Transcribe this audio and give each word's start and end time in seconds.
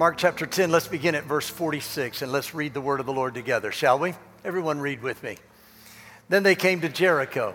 Mark 0.00 0.16
chapter 0.16 0.46
10, 0.46 0.70
let's 0.70 0.88
begin 0.88 1.14
at 1.14 1.24
verse 1.24 1.46
46 1.46 2.22
and 2.22 2.32
let's 2.32 2.54
read 2.54 2.72
the 2.72 2.80
word 2.80 3.00
of 3.00 3.06
the 3.06 3.12
Lord 3.12 3.34
together, 3.34 3.70
shall 3.70 3.98
we? 3.98 4.14
Everyone 4.46 4.80
read 4.80 5.02
with 5.02 5.22
me. 5.22 5.36
Then 6.30 6.42
they 6.42 6.54
came 6.54 6.80
to 6.80 6.88
Jericho. 6.88 7.54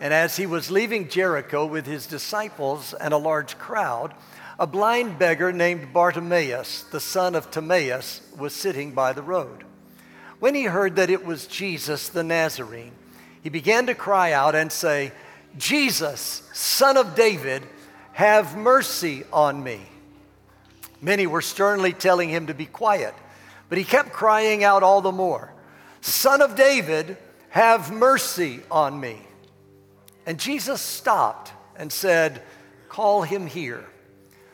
And 0.00 0.14
as 0.14 0.38
he 0.38 0.46
was 0.46 0.70
leaving 0.70 1.10
Jericho 1.10 1.66
with 1.66 1.84
his 1.84 2.06
disciples 2.06 2.94
and 2.94 3.12
a 3.12 3.18
large 3.18 3.58
crowd, 3.58 4.14
a 4.58 4.66
blind 4.66 5.18
beggar 5.18 5.52
named 5.52 5.92
Bartimaeus, 5.92 6.84
the 6.84 6.98
son 6.98 7.34
of 7.34 7.50
Timaeus, 7.50 8.22
was 8.38 8.54
sitting 8.54 8.92
by 8.92 9.12
the 9.12 9.20
road. 9.20 9.62
When 10.40 10.54
he 10.54 10.64
heard 10.64 10.96
that 10.96 11.10
it 11.10 11.26
was 11.26 11.46
Jesus 11.46 12.08
the 12.08 12.24
Nazarene, 12.24 12.92
he 13.42 13.50
began 13.50 13.84
to 13.84 13.94
cry 13.94 14.32
out 14.32 14.54
and 14.54 14.72
say, 14.72 15.12
Jesus, 15.58 16.42
son 16.54 16.96
of 16.96 17.14
David, 17.14 17.64
have 18.14 18.56
mercy 18.56 19.24
on 19.30 19.62
me. 19.62 19.82
Many 21.06 21.28
were 21.28 21.40
sternly 21.40 21.92
telling 21.92 22.30
him 22.30 22.48
to 22.48 22.54
be 22.54 22.66
quiet, 22.66 23.14
but 23.68 23.78
he 23.78 23.84
kept 23.84 24.12
crying 24.12 24.64
out 24.64 24.82
all 24.82 25.00
the 25.00 25.12
more, 25.12 25.54
Son 26.00 26.42
of 26.42 26.56
David, 26.56 27.16
have 27.48 27.92
mercy 27.92 28.60
on 28.72 28.98
me. 28.98 29.20
And 30.26 30.36
Jesus 30.36 30.80
stopped 30.80 31.52
and 31.76 31.92
said, 31.92 32.42
Call 32.88 33.22
him 33.22 33.46
here. 33.46 33.84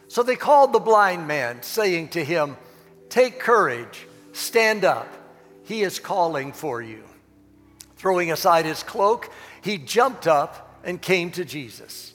So 0.09 0.23
they 0.23 0.37
called 0.37 0.75
the 0.75 0.79
blind 0.79 1.27
man, 1.27 1.63
saying 1.63 2.09
to 2.09 2.23
him, 2.23 2.59
Take 3.09 3.41
courage, 3.41 4.07
stand 4.35 4.85
up. 4.85 5.09
He 5.65 5.83
is 5.83 5.99
calling 5.99 6.53
for 6.53 6.83
you. 6.83 7.03
Throwing 7.97 8.31
aside 8.31 8.67
his 8.67 8.83
cloak, 8.83 9.33
he 9.63 9.79
jumped 9.79 10.27
up 10.27 10.81
and 10.85 11.01
came 11.01 11.31
to 11.31 11.47
Jesus. 11.47 12.13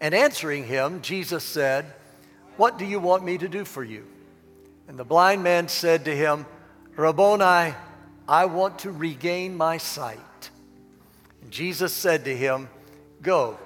And 0.00 0.14
answering 0.14 0.64
him, 0.64 1.02
Jesus 1.02 1.44
said, 1.44 1.92
what 2.56 2.78
do 2.78 2.84
you 2.84 2.98
want 2.98 3.24
me 3.24 3.38
to 3.38 3.48
do 3.48 3.64
for 3.64 3.84
you? 3.84 4.06
And 4.88 4.98
the 4.98 5.04
blind 5.04 5.42
man 5.42 5.68
said 5.68 6.04
to 6.04 6.16
him, 6.16 6.46
Rabboni, 6.96 7.74
I 8.28 8.44
want 8.46 8.80
to 8.80 8.90
regain 8.90 9.56
my 9.56 9.76
sight. 9.78 10.50
And 11.42 11.50
Jesus 11.50 11.92
said 11.92 12.24
to 12.24 12.36
him, 12.36 12.68
Go, 13.22 13.58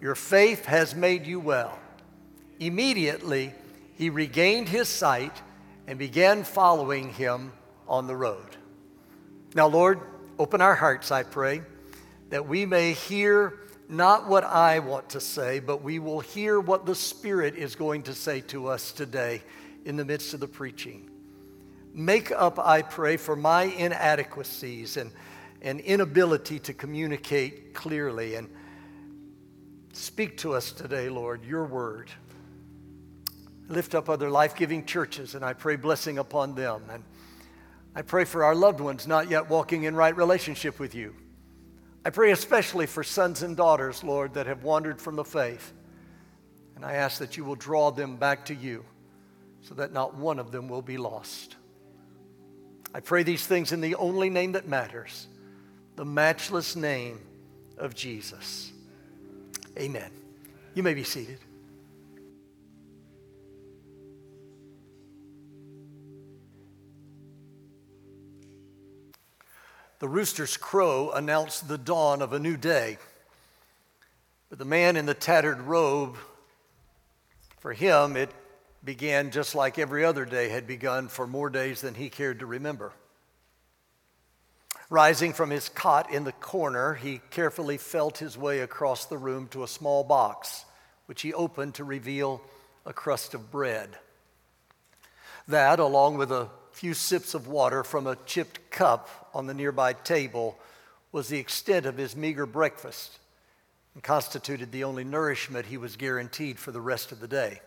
your 0.00 0.14
faith 0.14 0.66
has 0.66 0.94
made 0.94 1.26
you 1.26 1.40
well. 1.40 1.78
Immediately, 2.60 3.52
he 3.94 4.10
regained 4.10 4.68
his 4.68 4.88
sight 4.88 5.42
and 5.86 5.98
began 5.98 6.44
following 6.44 7.12
him 7.12 7.52
on 7.88 8.06
the 8.06 8.14
road. 8.16 8.56
Now, 9.54 9.66
Lord, 9.66 10.00
open 10.38 10.60
our 10.60 10.74
hearts, 10.74 11.10
I 11.10 11.22
pray, 11.22 11.62
that 12.30 12.46
we 12.46 12.66
may 12.66 12.92
hear 12.92 13.58
not 13.88 14.28
what 14.28 14.44
I 14.44 14.80
want 14.80 15.10
to 15.10 15.20
say, 15.20 15.60
but 15.60 15.82
we 15.82 15.98
will 15.98 16.20
hear 16.20 16.60
what 16.60 16.84
the 16.84 16.94
Spirit 16.94 17.56
is 17.56 17.74
going 17.74 18.02
to 18.04 18.14
say 18.14 18.42
to 18.42 18.68
us 18.68 18.92
today 18.92 19.42
in 19.84 19.96
the 19.96 20.04
midst 20.04 20.34
of 20.34 20.40
the 20.40 20.48
preaching. 20.48 21.08
Make 21.94 22.30
up, 22.30 22.58
I 22.58 22.82
pray, 22.82 23.16
for 23.16 23.34
my 23.34 23.62
inadequacies 23.62 24.98
and, 24.98 25.10
and 25.62 25.80
inability 25.80 26.58
to 26.60 26.74
communicate 26.74 27.72
clearly. 27.72 28.34
And 28.34 28.50
speak 29.94 30.36
to 30.38 30.52
us 30.52 30.70
today, 30.70 31.08
Lord, 31.08 31.44
your 31.44 31.64
word. 31.64 32.10
Lift 33.68 33.94
up 33.94 34.10
other 34.10 34.30
life 34.30 34.54
giving 34.54 34.84
churches, 34.84 35.34
and 35.34 35.42
I 35.42 35.54
pray 35.54 35.76
blessing 35.76 36.18
upon 36.18 36.54
them. 36.54 36.82
And 36.90 37.02
I 37.94 38.02
pray 38.02 38.24
for 38.24 38.44
our 38.44 38.54
loved 38.54 38.80
ones 38.80 39.06
not 39.06 39.30
yet 39.30 39.48
walking 39.48 39.84
in 39.84 39.96
right 39.96 40.14
relationship 40.14 40.78
with 40.78 40.94
you. 40.94 41.14
I 42.04 42.10
pray 42.10 42.30
especially 42.30 42.86
for 42.86 43.02
sons 43.02 43.42
and 43.42 43.56
daughters, 43.56 44.02
Lord, 44.04 44.34
that 44.34 44.46
have 44.46 44.62
wandered 44.62 45.00
from 45.00 45.16
the 45.16 45.24
faith. 45.24 45.72
And 46.76 46.84
I 46.84 46.94
ask 46.94 47.18
that 47.18 47.36
you 47.36 47.44
will 47.44 47.56
draw 47.56 47.90
them 47.90 48.16
back 48.16 48.44
to 48.46 48.54
you 48.54 48.84
so 49.62 49.74
that 49.74 49.92
not 49.92 50.14
one 50.14 50.38
of 50.38 50.52
them 50.52 50.68
will 50.68 50.82
be 50.82 50.96
lost. 50.96 51.56
I 52.94 53.00
pray 53.00 53.22
these 53.22 53.46
things 53.46 53.72
in 53.72 53.80
the 53.80 53.96
only 53.96 54.30
name 54.30 54.52
that 54.52 54.66
matters, 54.66 55.26
the 55.96 56.04
matchless 56.04 56.76
name 56.76 57.20
of 57.76 57.94
Jesus. 57.94 58.72
Amen. 59.76 60.10
You 60.74 60.82
may 60.82 60.94
be 60.94 61.04
seated. 61.04 61.38
The 70.00 70.08
rooster's 70.08 70.56
crow 70.56 71.10
announced 71.10 71.66
the 71.66 71.78
dawn 71.78 72.22
of 72.22 72.32
a 72.32 72.38
new 72.38 72.56
day. 72.56 72.98
But 74.48 74.58
the 74.58 74.64
man 74.64 74.96
in 74.96 75.06
the 75.06 75.14
tattered 75.14 75.60
robe, 75.60 76.16
for 77.58 77.72
him, 77.72 78.16
it 78.16 78.30
began 78.84 79.32
just 79.32 79.54
like 79.54 79.78
every 79.78 80.04
other 80.04 80.24
day 80.24 80.48
had 80.48 80.66
begun 80.66 81.08
for 81.08 81.26
more 81.26 81.50
days 81.50 81.80
than 81.80 81.94
he 81.94 82.10
cared 82.10 82.38
to 82.38 82.46
remember. 82.46 82.92
Rising 84.88 85.32
from 85.32 85.50
his 85.50 85.68
cot 85.68 86.10
in 86.12 86.24
the 86.24 86.32
corner, 86.32 86.94
he 86.94 87.20
carefully 87.30 87.76
felt 87.76 88.18
his 88.18 88.38
way 88.38 88.60
across 88.60 89.04
the 89.04 89.18
room 89.18 89.48
to 89.48 89.64
a 89.64 89.68
small 89.68 90.04
box, 90.04 90.64
which 91.06 91.22
he 91.22 91.34
opened 91.34 91.74
to 91.74 91.84
reveal 91.84 92.40
a 92.86 92.92
crust 92.92 93.34
of 93.34 93.50
bread. 93.50 93.98
That, 95.48 95.78
along 95.78 96.16
with 96.16 96.30
a 96.30 96.48
few 96.72 96.94
sips 96.94 97.34
of 97.34 97.48
water 97.48 97.82
from 97.82 98.06
a 98.06 98.16
chipped 98.24 98.70
cup 98.70 99.27
on 99.38 99.46
the 99.46 99.54
nearby 99.54 99.92
table 99.92 100.58
was 101.12 101.28
the 101.28 101.38
extent 101.38 101.86
of 101.86 101.96
his 101.96 102.16
meager 102.16 102.44
breakfast 102.44 103.18
and 103.94 104.02
constituted 104.02 104.72
the 104.72 104.84
only 104.84 105.04
nourishment 105.04 105.66
he 105.66 105.76
was 105.76 105.96
guaranteed 105.96 106.58
for 106.58 106.72
the 106.72 106.80
rest 106.80 107.12
of 107.12 107.20
the 107.20 107.28
day. 107.28 107.60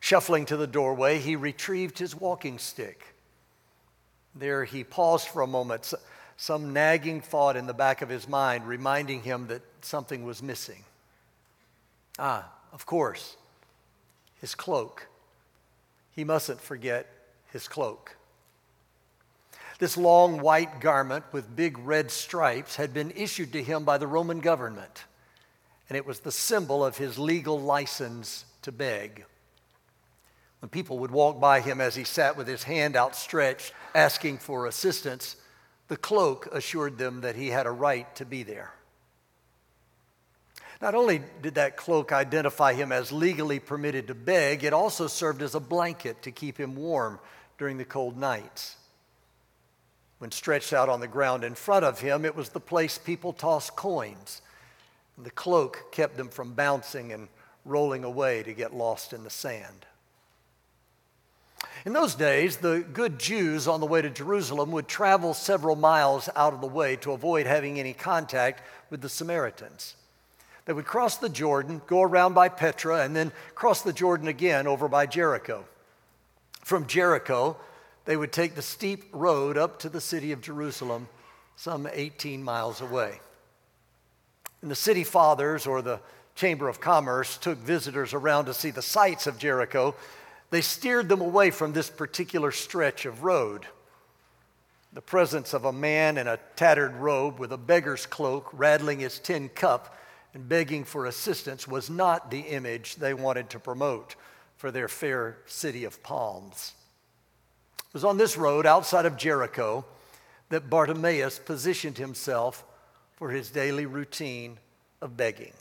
Shuffling 0.00 0.44
to 0.46 0.56
the 0.56 0.66
doorway, 0.66 1.18
he 1.18 1.36
retrieved 1.36 1.98
his 1.98 2.14
walking 2.14 2.58
stick. 2.58 3.14
There 4.34 4.64
he 4.64 4.82
paused 4.84 5.28
for 5.28 5.42
a 5.42 5.46
moment, 5.46 5.94
some 6.36 6.72
nagging 6.72 7.20
thought 7.20 7.56
in 7.56 7.66
the 7.66 7.72
back 7.72 8.02
of 8.02 8.08
his 8.08 8.28
mind 8.28 8.66
reminding 8.66 9.22
him 9.22 9.46
that 9.46 9.62
something 9.80 10.24
was 10.24 10.42
missing. 10.42 10.84
Ah, 12.18 12.52
of 12.72 12.84
course, 12.84 13.36
his 14.40 14.54
cloak 14.54 15.06
he 16.18 16.24
mustn't 16.24 16.60
forget 16.60 17.06
his 17.52 17.68
cloak. 17.68 18.16
This 19.78 19.96
long 19.96 20.40
white 20.40 20.80
garment 20.80 21.24
with 21.32 21.54
big 21.54 21.78
red 21.78 22.10
stripes 22.10 22.76
had 22.76 22.92
been 22.92 23.12
issued 23.12 23.52
to 23.52 23.62
him 23.62 23.84
by 23.84 23.98
the 23.98 24.08
Roman 24.08 24.40
government, 24.40 25.04
and 25.88 25.96
it 25.96 26.04
was 26.04 26.20
the 26.20 26.32
symbol 26.32 26.84
of 26.84 26.96
his 26.96 27.18
legal 27.18 27.60
license 27.60 28.44
to 28.62 28.72
beg. 28.72 29.24
When 30.60 30.68
people 30.68 30.98
would 30.98 31.12
walk 31.12 31.38
by 31.38 31.60
him 31.60 31.80
as 31.80 31.94
he 31.94 32.02
sat 32.02 32.36
with 32.36 32.48
his 32.48 32.64
hand 32.64 32.96
outstretched, 32.96 33.72
asking 33.94 34.38
for 34.38 34.66
assistance, 34.66 35.36
the 35.86 35.96
cloak 35.96 36.48
assured 36.52 36.98
them 36.98 37.20
that 37.20 37.36
he 37.36 37.48
had 37.48 37.66
a 37.66 37.70
right 37.70 38.12
to 38.16 38.24
be 38.24 38.42
there. 38.42 38.72
Not 40.80 40.96
only 40.96 41.22
did 41.40 41.54
that 41.54 41.76
cloak 41.76 42.12
identify 42.12 42.72
him 42.72 42.90
as 42.90 43.12
legally 43.12 43.60
permitted 43.60 44.08
to 44.08 44.14
beg, 44.14 44.64
it 44.64 44.72
also 44.72 45.06
served 45.06 45.42
as 45.42 45.54
a 45.54 45.60
blanket 45.60 46.22
to 46.22 46.32
keep 46.32 46.58
him 46.58 46.74
warm 46.74 47.20
during 47.58 47.78
the 47.78 47.84
cold 47.84 48.16
nights. 48.16 48.76
When 50.18 50.30
stretched 50.32 50.72
out 50.72 50.88
on 50.88 51.00
the 51.00 51.08
ground 51.08 51.44
in 51.44 51.54
front 51.54 51.84
of 51.84 52.00
him, 52.00 52.24
it 52.24 52.34
was 52.34 52.48
the 52.48 52.60
place 52.60 52.98
people 52.98 53.32
tossed 53.32 53.76
coins. 53.76 54.42
The 55.16 55.30
cloak 55.30 55.92
kept 55.92 56.16
them 56.16 56.28
from 56.28 56.54
bouncing 56.54 57.12
and 57.12 57.28
rolling 57.64 58.04
away 58.04 58.42
to 58.42 58.52
get 58.52 58.74
lost 58.74 59.12
in 59.12 59.24
the 59.24 59.30
sand. 59.30 59.86
In 61.84 61.92
those 61.92 62.14
days, 62.14 62.56
the 62.56 62.84
good 62.92 63.18
Jews 63.18 63.68
on 63.68 63.80
the 63.80 63.86
way 63.86 64.02
to 64.02 64.10
Jerusalem 64.10 64.72
would 64.72 64.88
travel 64.88 65.34
several 65.34 65.76
miles 65.76 66.28
out 66.34 66.52
of 66.52 66.60
the 66.60 66.66
way 66.66 66.96
to 66.96 67.12
avoid 67.12 67.46
having 67.46 67.78
any 67.78 67.92
contact 67.92 68.62
with 68.90 69.00
the 69.00 69.08
Samaritans. 69.08 69.94
They 70.64 70.72
would 70.72 70.86
cross 70.86 71.16
the 71.16 71.28
Jordan, 71.28 71.80
go 71.86 72.02
around 72.02 72.34
by 72.34 72.48
Petra, 72.48 73.02
and 73.02 73.14
then 73.14 73.32
cross 73.54 73.82
the 73.82 73.92
Jordan 73.92 74.28
again 74.28 74.66
over 74.66 74.88
by 74.88 75.06
Jericho. 75.06 75.64
From 76.60 76.86
Jericho, 76.86 77.56
they 78.08 78.16
would 78.16 78.32
take 78.32 78.54
the 78.54 78.62
steep 78.62 79.04
road 79.12 79.58
up 79.58 79.80
to 79.80 79.90
the 79.90 80.00
city 80.00 80.32
of 80.32 80.40
Jerusalem, 80.40 81.08
some 81.56 81.86
18 81.92 82.42
miles 82.42 82.80
away. 82.80 83.20
And 84.62 84.70
the 84.70 84.74
city 84.74 85.04
fathers 85.04 85.66
or 85.66 85.82
the 85.82 86.00
Chamber 86.34 86.70
of 86.70 86.80
Commerce 86.80 87.36
took 87.36 87.58
visitors 87.58 88.14
around 88.14 88.46
to 88.46 88.54
see 88.54 88.70
the 88.70 88.80
sights 88.80 89.26
of 89.26 89.36
Jericho. 89.36 89.94
They 90.48 90.62
steered 90.62 91.10
them 91.10 91.20
away 91.20 91.50
from 91.50 91.74
this 91.74 91.90
particular 91.90 92.50
stretch 92.50 93.04
of 93.04 93.24
road. 93.24 93.66
The 94.94 95.02
presence 95.02 95.52
of 95.52 95.66
a 95.66 95.72
man 95.72 96.16
in 96.16 96.26
a 96.26 96.40
tattered 96.56 96.96
robe 96.96 97.38
with 97.38 97.52
a 97.52 97.58
beggar's 97.58 98.06
cloak 98.06 98.48
rattling 98.54 99.00
his 99.00 99.18
tin 99.18 99.50
cup 99.50 99.98
and 100.32 100.48
begging 100.48 100.84
for 100.84 101.04
assistance 101.04 101.68
was 101.68 101.90
not 101.90 102.30
the 102.30 102.40
image 102.40 102.96
they 102.96 103.12
wanted 103.12 103.50
to 103.50 103.60
promote 103.60 104.16
for 104.56 104.70
their 104.70 104.88
fair 104.88 105.36
city 105.44 105.84
of 105.84 106.02
palms. 106.02 106.72
It 107.88 107.94
was 107.94 108.04
on 108.04 108.18
this 108.18 108.36
road 108.36 108.66
outside 108.66 109.06
of 109.06 109.16
Jericho 109.16 109.84
that 110.50 110.68
Bartimaeus 110.68 111.38
positioned 111.38 111.96
himself 111.96 112.64
for 113.16 113.30
his 113.30 113.50
daily 113.50 113.86
routine 113.86 114.58
of 115.00 115.16
begging. 115.16 115.52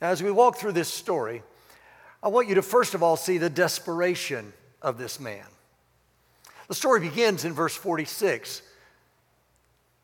Now, 0.00 0.08
as 0.08 0.22
we 0.22 0.30
walk 0.30 0.56
through 0.56 0.72
this 0.72 0.88
story, 0.88 1.42
I 2.22 2.28
want 2.28 2.48
you 2.48 2.54
to 2.54 2.62
first 2.62 2.94
of 2.94 3.02
all 3.02 3.16
see 3.16 3.38
the 3.38 3.50
desperation 3.50 4.52
of 4.80 4.96
this 4.96 5.20
man. 5.20 5.44
The 6.68 6.74
story 6.74 7.00
begins 7.00 7.44
in 7.44 7.52
verse 7.52 7.76
46. 7.76 8.62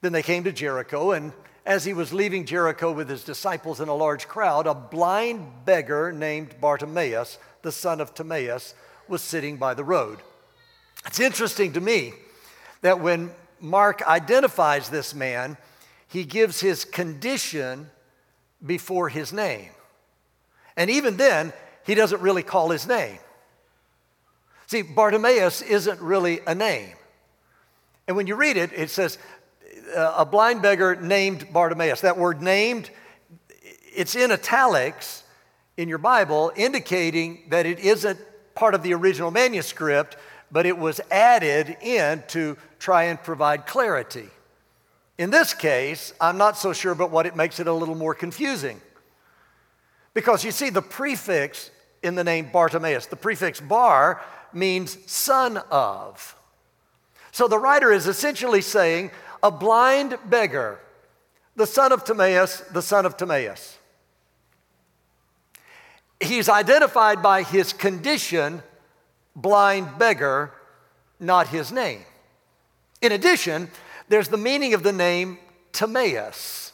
Then 0.03 0.13
they 0.13 0.23
came 0.23 0.45
to 0.45 0.53
Jericho, 0.53 1.13
and 1.13 1.33
as 1.65 1.85
he 1.85 1.95
was 1.95 2.13
leaving 2.13 2.45
Jericho 2.45 2.93
with 2.93 3.09
his 3.09 3.25
disciples 3.25 3.81
and 3.81 3.89
a 3.89 3.95
large 3.95 4.29
crowd, 4.29 4.67
a 4.67 4.75
blind 4.75 5.65
beggar 5.65 6.13
named 6.13 6.61
Bartimaeus, 6.61 7.39
the 7.63 7.73
son 7.73 8.01
of 8.01 8.15
Timaeus, 8.15 8.75
was 9.09 9.23
sitting 9.23 9.57
by 9.57 9.75
the 9.75 9.85
road. 9.85 10.19
It's 11.07 11.21
interesting 11.21 11.73
to 11.73 11.81
me 11.81 12.13
that 12.83 13.01
when 13.01 13.31
Mark 13.61 14.03
identifies 14.07 14.89
this 14.89 15.15
man, 15.15 15.57
he 16.09 16.25
gives 16.25 16.61
his 16.61 16.85
condition 16.85 17.91
before 18.65 19.09
his 19.09 19.33
name. 19.33 19.71
And 20.77 20.91
even 20.91 21.17
then, 21.17 21.53
he 21.87 21.95
doesn't 21.95 22.21
really 22.21 22.43
call 22.43 22.71
his 22.71 22.87
name. 22.87 23.19
See, 24.67 24.83
Bartimaeus 24.83 25.63
isn't 25.63 26.01
really 26.01 26.41
a 26.47 26.55
name. 26.55 26.95
And 28.07 28.17
when 28.17 28.27
you 28.27 28.37
read 28.37 28.57
it, 28.57 28.73
it 28.73 28.91
says, 28.91 29.19
uh, 29.97 30.15
a 30.19 30.25
blind 30.25 30.63
beggar 30.63 30.97
named 30.97 31.53
Bartimaeus. 31.53 32.01
That 32.01 32.17
word 32.17 32.41
named, 32.41 32.91
it's 33.95 34.15
in 34.15 34.33
italics 34.33 35.25
in 35.77 35.89
your 35.89 35.99
Bible, 35.99 36.53
indicating 36.57 37.43
that 37.51 37.67
it 37.67 37.79
isn't 37.81 38.19
part 38.55 38.75
of 38.75 38.83
the 38.83 38.95
original 38.95 39.31
manuscript, 39.31 40.17
but 40.53 40.67
it 40.67 40.79
was 40.79 41.01
added 41.11 41.77
in 41.81 42.23
to 42.29 42.57
try 42.79 43.05
and 43.05 43.21
provide 43.21 43.67
clarity. 43.67 44.29
In 45.19 45.31
this 45.31 45.55
case, 45.55 46.13
I'm 46.21 46.37
not 46.37 46.59
so 46.59 46.73
sure, 46.73 46.95
but 46.95 47.11
what 47.11 47.27
it 47.27 47.35
makes 47.35 47.59
it 47.59 47.67
a 47.67 47.73
little 47.73 47.95
more 47.95 48.15
confusing. 48.15 48.81
Because 50.15 50.45
you 50.45 50.51
see, 50.51 50.69
the 50.69 50.83
prefix 50.83 51.71
in 52.03 52.15
the 52.15 52.25
name 52.25 52.51
Bartimaeus, 52.53 53.07
the 53.07 53.17
prefix 53.17 53.61
bar 53.61 54.23
means 54.53 54.99
son 55.11 55.57
of. 55.71 56.37
So 57.31 57.49
the 57.49 57.59
writer 57.59 57.91
is 57.91 58.07
essentially 58.07 58.61
saying 58.61 59.11
a 59.43 59.51
blind 59.51 60.19
beggar, 60.27 60.79
the 61.57 61.67
son 61.67 61.93
of 61.93 62.05
Timaeus, 62.05 62.61
the 62.73 62.83
son 62.83 63.07
of 63.07 63.17
Timaeus. 63.17 63.79
He's 66.21 66.49
identified 66.49 67.23
by 67.23 67.43
his 67.43 67.73
condition, 67.73 68.63
blind 69.35 69.99
beggar, 69.99 70.53
not 71.19 71.49
his 71.49 71.73
name. 71.73 72.01
In 73.01 73.13
addition, 73.13 73.71
there's 74.09 74.29
the 74.29 74.37
meaning 74.37 74.75
of 74.75 74.83
the 74.83 74.93
name 74.93 75.39
Timaeus. 75.73 76.73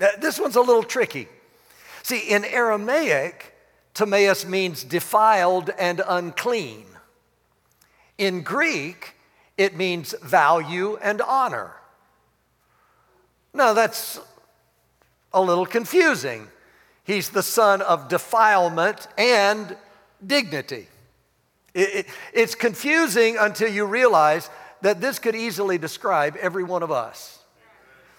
Uh, 0.00 0.06
this 0.20 0.40
one's 0.40 0.56
a 0.56 0.60
little 0.60 0.82
tricky. 0.82 1.28
See, 2.02 2.18
in 2.18 2.44
Aramaic, 2.44 3.54
Timaeus 3.94 4.44
means 4.44 4.84
defiled 4.84 5.70
and 5.78 6.02
unclean. 6.06 6.84
In 8.18 8.42
Greek, 8.42 9.14
it 9.56 9.76
means 9.76 10.14
value 10.22 10.96
and 11.00 11.20
honor. 11.20 11.72
Now, 13.52 13.72
that's 13.72 14.18
a 15.32 15.40
little 15.40 15.66
confusing. 15.66 16.48
He's 17.04 17.28
the 17.28 17.42
son 17.42 17.82
of 17.82 18.08
defilement 18.08 19.06
and 19.16 19.76
dignity. 20.26 20.88
It, 21.74 21.94
it, 21.94 22.06
it's 22.32 22.54
confusing 22.54 23.36
until 23.38 23.68
you 23.68 23.84
realize 23.84 24.48
that 24.82 25.00
this 25.00 25.18
could 25.18 25.34
easily 25.34 25.78
describe 25.78 26.36
every 26.36 26.64
one 26.64 26.82
of 26.82 26.90
us. 26.90 27.38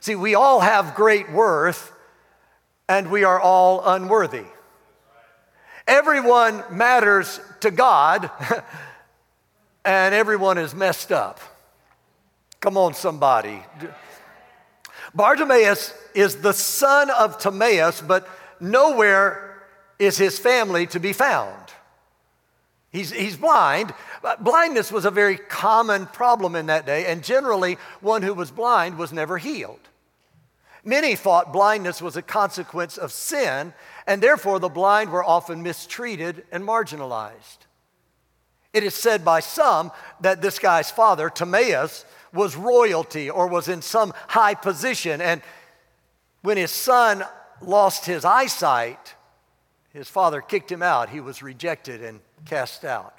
See, 0.01 0.15
we 0.15 0.35
all 0.35 0.59
have 0.59 0.93
great 0.95 1.31
worth, 1.31 1.91
and 2.87 3.09
we 3.09 3.23
are 3.23 3.39
all 3.39 3.81
unworthy. 3.85 4.45
Everyone 5.87 6.63
matters 6.71 7.39
to 7.61 7.71
God, 7.71 8.29
and 9.85 10.15
everyone 10.15 10.57
is 10.57 10.75
messed 10.75 11.11
up. 11.11 11.39
Come 12.59 12.77
on, 12.77 12.93
somebody. 12.93 13.63
Bartimaeus 15.13 15.93
is 16.13 16.37
the 16.37 16.53
son 16.53 17.09
of 17.11 17.37
Timaeus, 17.37 18.01
but 18.01 18.27
nowhere 18.59 19.61
is 19.99 20.17
his 20.17 20.39
family 20.39 20.87
to 20.87 20.99
be 20.99 21.13
found. 21.13 21.64
He's, 22.95 23.11
he's 23.11 23.35
blind. 23.35 23.93
Uh, 24.23 24.37
blindness 24.37 24.89
was 24.89 25.03
a 25.03 25.11
very 25.11 25.37
common 25.37 26.05
problem 26.05 26.55
in 26.55 26.67
that 26.67 26.85
day, 26.85 27.05
and 27.07 27.21
generally, 27.21 27.77
one 27.99 28.21
who 28.21 28.33
was 28.33 28.51
blind 28.51 28.97
was 28.97 29.11
never 29.11 29.37
healed. 29.37 29.81
Many 30.85 31.15
thought 31.15 31.51
blindness 31.51 32.01
was 32.01 32.15
a 32.15 32.21
consequence 32.21 32.97
of 32.97 33.11
sin, 33.11 33.73
and 34.07 34.23
therefore 34.23 34.59
the 34.59 34.69
blind 34.69 35.11
were 35.11 35.25
often 35.25 35.61
mistreated 35.61 36.45
and 36.53 36.63
marginalized. 36.63 37.67
It 38.71 38.83
is 38.83 38.93
said 38.93 39.25
by 39.25 39.41
some 39.41 39.91
that 40.21 40.41
this 40.41 40.57
guy's 40.57 40.89
father, 40.89 41.29
Timaeus, 41.29 42.05
was 42.31 42.55
royalty 42.55 43.29
or 43.29 43.47
was 43.47 43.67
in 43.67 43.81
some 43.81 44.13
high 44.29 44.53
position, 44.53 45.19
and 45.19 45.41
when 46.43 46.55
his 46.55 46.71
son 46.71 47.25
lost 47.61 48.05
his 48.05 48.23
eyesight, 48.23 49.15
his 49.91 50.07
father 50.07 50.39
kicked 50.39 50.71
him 50.71 50.81
out. 50.81 51.09
He 51.09 51.19
was 51.19 51.43
rejected 51.43 52.01
and 52.01 52.21
cast 52.45 52.85
out. 52.85 53.15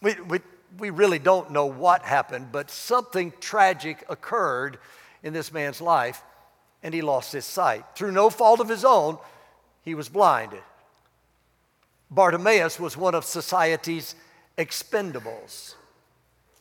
We, 0.00 0.14
we, 0.28 0.40
we 0.78 0.90
really 0.90 1.18
don't 1.18 1.50
know 1.50 1.66
what 1.66 2.02
happened, 2.02 2.52
but 2.52 2.70
something 2.70 3.32
tragic 3.40 4.04
occurred 4.08 4.78
in 5.22 5.32
this 5.32 5.52
man's 5.52 5.80
life 5.80 6.22
and 6.82 6.94
he 6.94 7.02
lost 7.02 7.32
his 7.32 7.44
sight. 7.44 7.84
Through 7.94 8.12
no 8.12 8.30
fault 8.30 8.60
of 8.60 8.68
his 8.68 8.84
own, 8.84 9.18
he 9.82 9.94
was 9.94 10.08
blinded. 10.08 10.62
Bartimaeus 12.10 12.78
was 12.78 12.96
one 12.96 13.14
of 13.14 13.24
society's 13.24 14.14
expendables. 14.56 15.74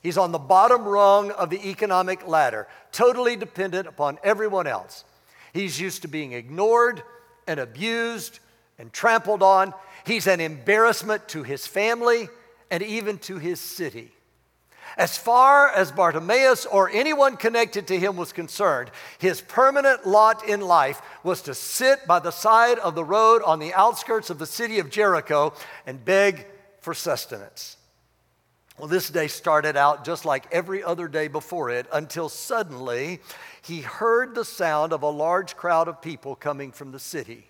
He's 0.01 0.17
on 0.17 0.31
the 0.31 0.39
bottom 0.39 0.83
rung 0.83 1.31
of 1.31 1.49
the 1.49 1.69
economic 1.69 2.27
ladder, 2.27 2.67
totally 2.91 3.35
dependent 3.35 3.87
upon 3.87 4.19
everyone 4.23 4.67
else. 4.67 5.03
He's 5.53 5.79
used 5.79 6.01
to 6.03 6.07
being 6.07 6.33
ignored 6.33 7.01
and 7.47 7.59
abused 7.59 8.39
and 8.77 8.91
trampled 8.91 9.41
on. 9.41 9.73
He's 10.07 10.25
an 10.25 10.39
embarrassment 10.39 11.27
to 11.29 11.43
his 11.43 11.67
family 11.67 12.29
and 12.71 12.81
even 12.81 13.17
to 13.19 13.39
his 13.39 13.59
city. 13.59 14.13
As 14.97 15.17
far 15.17 15.67
as 15.67 15.91
Bartimaeus 15.91 16.65
or 16.65 16.89
anyone 16.89 17.35
connected 17.35 17.87
to 17.87 17.99
him 17.99 18.15
was 18.15 18.31
concerned, 18.31 18.89
his 19.19 19.41
permanent 19.41 20.07
lot 20.07 20.47
in 20.47 20.61
life 20.61 21.01
was 21.23 21.41
to 21.41 21.53
sit 21.53 22.07
by 22.07 22.19
the 22.19 22.31
side 22.31 22.79
of 22.79 22.95
the 22.95 23.03
road 23.03 23.41
on 23.43 23.59
the 23.59 23.73
outskirts 23.73 24.29
of 24.29 24.39
the 24.39 24.45
city 24.45 24.79
of 24.79 24.89
Jericho 24.89 25.53
and 25.85 26.05
beg 26.05 26.47
for 26.79 26.93
sustenance. 26.93 27.75
Well, 28.79 28.87
this 28.87 29.09
day 29.09 29.27
started 29.27 29.75
out 29.75 30.05
just 30.05 30.23
like 30.23 30.47
every 30.53 30.81
other 30.83 31.09
day 31.09 31.27
before 31.27 31.69
it 31.69 31.85
until 31.91 32.29
suddenly 32.29 33.19
he 33.61 33.81
heard 33.81 34.35
the 34.35 34.45
sound 34.45 34.93
of 34.93 35.03
a 35.03 35.09
large 35.09 35.57
crowd 35.57 35.89
of 35.89 36.01
people 36.01 36.33
coming 36.33 36.71
from 36.71 36.93
the 36.93 36.99
city. 36.99 37.49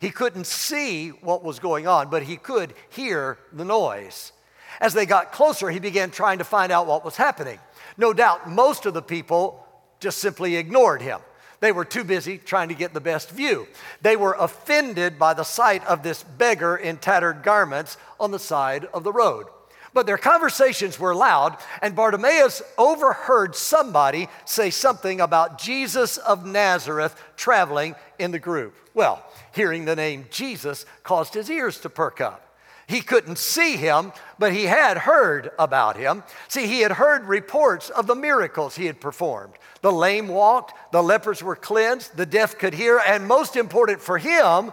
He 0.00 0.10
couldn't 0.10 0.46
see 0.46 1.08
what 1.08 1.44
was 1.44 1.58
going 1.58 1.86
on, 1.86 2.10
but 2.10 2.24
he 2.24 2.36
could 2.36 2.74
hear 2.90 3.38
the 3.52 3.64
noise. 3.64 4.32
As 4.80 4.92
they 4.92 5.06
got 5.06 5.32
closer, 5.32 5.70
he 5.70 5.78
began 5.78 6.10
trying 6.10 6.38
to 6.38 6.44
find 6.44 6.72
out 6.72 6.86
what 6.86 7.04
was 7.04 7.16
happening. 7.16 7.58
No 7.96 8.12
doubt 8.12 8.50
most 8.50 8.86
of 8.86 8.94
the 8.94 9.02
people 9.02 9.64
just 10.00 10.18
simply 10.18 10.56
ignored 10.56 11.00
him. 11.00 11.20
They 11.60 11.72
were 11.72 11.84
too 11.84 12.04
busy 12.04 12.36
trying 12.36 12.68
to 12.68 12.74
get 12.74 12.92
the 12.92 13.00
best 13.00 13.30
view. 13.30 13.66
They 14.02 14.16
were 14.16 14.36
offended 14.38 15.18
by 15.18 15.32
the 15.32 15.44
sight 15.44 15.86
of 15.86 16.02
this 16.02 16.22
beggar 16.22 16.76
in 16.76 16.98
tattered 16.98 17.42
garments 17.42 17.96
on 18.20 18.32
the 18.32 18.38
side 18.38 18.86
of 18.92 19.04
the 19.04 19.12
road. 19.12 19.46
But 19.94 20.06
their 20.06 20.18
conversations 20.18 20.98
were 20.98 21.14
loud, 21.14 21.56
and 21.80 21.94
Bartimaeus 21.94 22.62
overheard 22.76 23.54
somebody 23.54 24.28
say 24.44 24.70
something 24.70 25.20
about 25.20 25.58
Jesus 25.58 26.18
of 26.18 26.44
Nazareth 26.44 27.14
traveling 27.36 27.94
in 28.18 28.32
the 28.32 28.40
group. 28.40 28.74
Well, 28.92 29.24
hearing 29.54 29.84
the 29.84 29.96
name 29.96 30.26
Jesus 30.30 30.86
caused 31.02 31.34
his 31.34 31.50
ears 31.50 31.80
to 31.80 31.88
perk 31.88 32.20
up. 32.20 32.44
He 32.86 33.00
couldn't 33.00 33.38
see 33.38 33.76
him, 33.76 34.12
but 34.38 34.52
he 34.52 34.64
had 34.64 34.98
heard 34.98 35.50
about 35.58 35.96
him. 35.96 36.22
See, 36.48 36.66
he 36.66 36.80
had 36.80 36.92
heard 36.92 37.24
reports 37.24 37.88
of 37.88 38.06
the 38.06 38.14
miracles 38.14 38.76
he 38.76 38.86
had 38.86 39.00
performed. 39.00 39.54
The 39.80 39.92
lame 39.92 40.28
walked, 40.28 40.74
the 40.92 41.02
lepers 41.02 41.42
were 41.42 41.56
cleansed, 41.56 42.16
the 42.16 42.26
deaf 42.26 42.58
could 42.58 42.74
hear, 42.74 43.00
and 43.06 43.26
most 43.26 43.56
important 43.56 44.02
for 44.02 44.18
him, 44.18 44.70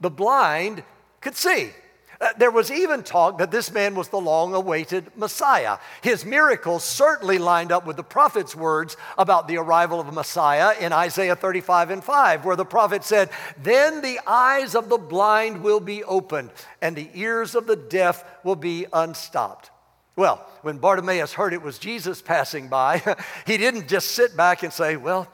the 0.00 0.10
blind 0.10 0.82
could 1.20 1.36
see. 1.36 1.70
Uh, 2.24 2.32
there 2.38 2.50
was 2.50 2.70
even 2.70 3.02
talk 3.02 3.36
that 3.36 3.50
this 3.50 3.70
man 3.70 3.94
was 3.94 4.08
the 4.08 4.20
long 4.20 4.54
awaited 4.54 5.12
Messiah. 5.14 5.76
His 6.00 6.24
miracles 6.24 6.82
certainly 6.82 7.36
lined 7.36 7.70
up 7.70 7.84
with 7.84 7.96
the 7.96 8.02
prophet's 8.02 8.56
words 8.56 8.96
about 9.18 9.46
the 9.46 9.58
arrival 9.58 10.00
of 10.00 10.08
a 10.08 10.12
Messiah 10.12 10.72
in 10.80 10.90
Isaiah 10.90 11.36
35 11.36 11.90
and 11.90 12.02
5, 12.02 12.46
where 12.46 12.56
the 12.56 12.64
prophet 12.64 13.04
said, 13.04 13.28
Then 13.62 14.00
the 14.00 14.18
eyes 14.26 14.74
of 14.74 14.88
the 14.88 14.96
blind 14.96 15.62
will 15.62 15.80
be 15.80 16.02
opened, 16.04 16.50
and 16.80 16.96
the 16.96 17.10
ears 17.12 17.54
of 17.54 17.66
the 17.66 17.76
deaf 17.76 18.24
will 18.42 18.56
be 18.56 18.86
unstopped. 18.90 19.70
Well, 20.16 20.46
when 20.62 20.78
Bartimaeus 20.78 21.34
heard 21.34 21.52
it 21.52 21.60
was 21.60 21.78
Jesus 21.78 22.22
passing 22.22 22.68
by, 22.68 23.02
he 23.46 23.58
didn't 23.58 23.86
just 23.86 24.12
sit 24.12 24.34
back 24.34 24.62
and 24.62 24.72
say, 24.72 24.96
Well, 24.96 25.28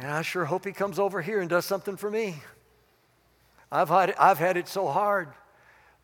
I 0.00 0.22
sure 0.22 0.44
hope 0.44 0.64
he 0.64 0.72
comes 0.72 1.00
over 1.00 1.20
here 1.20 1.40
and 1.40 1.50
does 1.50 1.64
something 1.64 1.96
for 1.96 2.08
me. 2.08 2.36
I've 3.72 3.88
had, 3.88 4.14
I've 4.16 4.38
had 4.38 4.56
it 4.56 4.68
so 4.68 4.86
hard. 4.86 5.30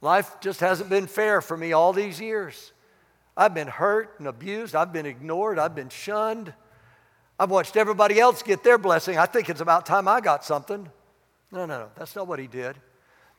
Life 0.05 0.39
just 0.43 0.61
hasn't 0.61 0.91
been 0.91 1.07
fair 1.07 1.41
for 1.41 1.57
me 1.57 1.73
all 1.73 1.95
these 1.95 2.21
years. 2.21 2.75
I've 3.39 3.55
been 3.55 3.69
hurt 3.69 4.17
and 4.19 4.29
abused. 4.29 4.75
I've 4.75 4.93
been 4.93 5.07
ignored. 5.07 5.59
I've 5.59 5.75
been 5.75 5.89
shunned. 5.89 6.53
I've 7.41 7.49
watched 7.49 7.75
everybody 7.75 8.21
else 8.21 8.43
get 8.43 8.63
their 8.63 8.77
blessing. 8.77 9.17
I 9.17 9.25
think 9.25 9.49
it's 9.49 9.63
about 9.63 9.87
time 9.87 10.07
I 10.07 10.21
got 10.21 10.45
something. 10.45 10.91
No, 11.51 11.65
no, 11.65 11.79
no. 11.79 11.89
That's 11.97 12.15
not 12.15 12.29
what 12.29 12.39
he 12.39 12.47
did. 12.47 12.77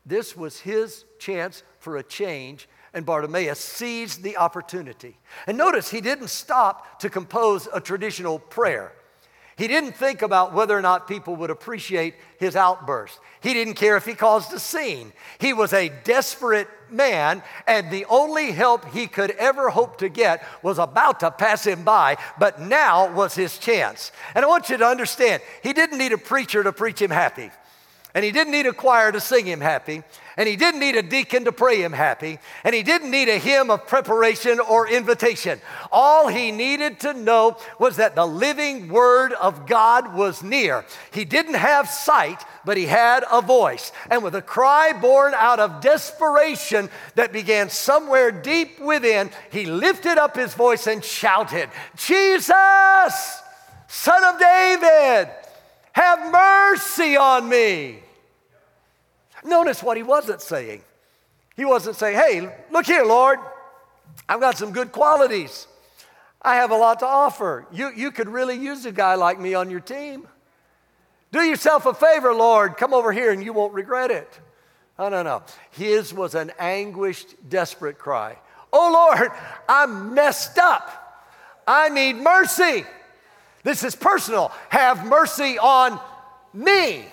This 0.07 0.36
was 0.36 0.60
his 0.60 1.05
chance 1.19 1.62
for 1.77 1.98
a 1.98 2.03
change, 2.03 2.67
and 2.95 3.05
Bartimaeus 3.05 3.60
seized 3.60 4.24
the 4.24 4.38
opportunity. 4.38 5.19
And 5.45 5.60
notice 5.60 5.91
he 5.91 6.01
didn't 6.01 6.29
stop 6.29 7.00
to 7.01 7.12
compose 7.12 7.67
a 7.74 7.79
traditional 7.79 8.39
prayer. 8.39 8.91
He 9.58 9.70
didn't 9.70 9.94
think 9.94 10.22
about 10.22 10.54
whether 10.54 10.78
or 10.78 10.82
not 10.82 11.08
people 11.08 11.38
would 11.38 11.50
appreciate 11.50 12.16
his 12.40 12.58
outburst. 12.58 13.20
He 13.40 13.54
didn't 13.54 13.76
care 13.76 13.96
if 13.96 14.06
he 14.06 14.14
caused 14.14 14.52
a 14.54 14.60
scene. 14.60 15.14
He 15.40 15.54
was 15.54 15.72
a 15.72 15.90
desperate 16.04 16.68
man, 16.90 17.42
and 17.66 17.90
the 17.90 18.06
only 18.10 18.52
help 18.52 18.86
he 18.92 19.08
could 19.08 19.32
ever 19.32 19.70
hope 19.70 20.00
to 20.00 20.10
get 20.10 20.46
was 20.62 20.78
about 20.78 21.22
to 21.22 21.32
pass 21.32 21.66
him 21.66 21.84
by, 21.84 22.18
but 22.38 22.60
now 22.60 23.14
was 23.14 23.34
his 23.34 23.58
chance. 23.58 24.12
And 24.34 24.44
I 24.44 24.48
want 24.48 24.70
you 24.70 24.76
to 24.76 24.86
understand, 24.86 25.42
he 25.64 25.72
didn't 25.72 26.00
need 26.00 26.12
a 26.12 26.18
preacher 26.18 26.62
to 26.62 26.74
preach 26.74 27.02
him 27.02 27.12
happy. 27.12 27.50
And 28.15 28.24
he 28.24 28.31
didn't 28.31 28.53
need 28.53 28.65
a 28.65 28.72
choir 28.72 29.12
to 29.12 29.19
sing 29.19 29.45
him 29.45 29.60
happy. 29.60 30.01
And 30.38 30.48
he 30.48 30.55
didn't 30.55 30.79
need 30.79 30.95
a 30.95 31.01
deacon 31.01 31.43
to 31.45 31.51
pray 31.51 31.81
him 31.81 31.91
happy. 31.91 32.39
And 32.63 32.74
he 32.74 32.81
didn't 32.81 33.12
need 33.12 33.27
a 33.27 33.38
hymn 33.38 33.69
of 33.69 33.88
preparation 33.88 34.62
or 34.62 34.88
invitation. 34.88 35.60
All 35.91 36.29
he 36.29 36.51
needed 36.53 37.01
to 37.01 37.13
know 37.13 37.57
was 37.77 37.98
that 37.98 38.15
the 38.15 38.25
living 38.25 38.88
word 38.88 39.34
of 39.34 39.67
God 39.67 40.13
was 40.13 40.41
near. 40.41 40.86
He 41.12 41.25
didn't 41.25 41.55
have 41.55 41.89
sight, 41.89 42.41
but 42.63 42.77
he 42.77 42.86
had 42.86 43.25
a 43.29 43.41
voice. 43.41 43.91
And 44.10 44.24
with 44.24 44.36
a 44.36 44.41
cry 44.41 44.93
born 44.93 45.34
out 45.34 45.60
of 45.60 45.81
desperation 45.81 46.89
that 47.15 47.34
began 47.34 47.69
somewhere 47.69 48.31
deep 48.31 48.79
within, 48.79 49.29
he 49.51 49.65
lifted 49.65 50.17
up 50.17 50.38
his 50.38 50.53
voice 50.53 50.88
and 50.88 51.03
shouted, 51.03 51.69
Jesus, 51.98 52.53
Son 53.88 54.24
of 54.24 54.39
David, 54.39 55.29
have 55.91 56.31
mercy 56.31 57.17
on 57.17 57.50
me. 57.50 58.00
Notice 59.46 59.84
what 59.84 59.96
he 59.96 60.04
wasn't 60.04 60.42
saying. 60.42 60.82
He 61.56 61.64
wasn't 61.64 61.96
saying, 61.96 62.18
hey, 62.18 62.56
look 62.72 62.86
here, 62.86 63.06
Lord, 63.06 63.40
I've 64.28 64.42
got 64.42 64.58
some 64.58 64.72
good 64.72 64.92
qualities. 64.92 65.68
I 66.42 66.56
have 66.56 66.72
a 66.72 66.75
lot 66.75 67.00
to 67.00 67.06
offer. 67.06 67.66
You, 67.72 67.92
you 67.96 68.12
could 68.12 68.28
really 68.28 68.56
use 68.56 68.86
a 68.86 68.92
guy 68.92 69.16
like 69.16 69.40
me 69.40 69.54
on 69.54 69.70
your 69.70 69.80
team. 69.80 70.28
Do 71.32 71.42
yourself 71.42 71.86
a 71.86 71.94
favor, 71.94 72.34
Lord. 72.34 72.78
Come 72.78 72.94
over 72.94 73.12
here 73.12 73.32
and 73.32 73.44
you 73.44 73.54
won't 73.54 73.74
regret 73.74 74.12
it. 74.12 74.40
No, 74.98 75.10
no, 75.10 75.24
no. 75.24 75.44
His 75.72 76.14
was 76.14 76.36
an 76.36 76.52
anguished, 76.60 77.50
desperate 77.50 77.98
cry. 77.98 78.38
Oh, 78.72 78.92
Lord, 78.92 79.32
I'm 79.70 80.14
messed 80.14 80.58
up. 80.58 81.02
I 81.68 81.90
need 81.90 82.18
mercy. 82.18 82.86
This 83.64 83.84
is 83.84 83.96
personal. 83.96 84.52
Have 84.70 85.06
mercy 85.06 85.58
on 85.58 86.00
me. 86.54 87.06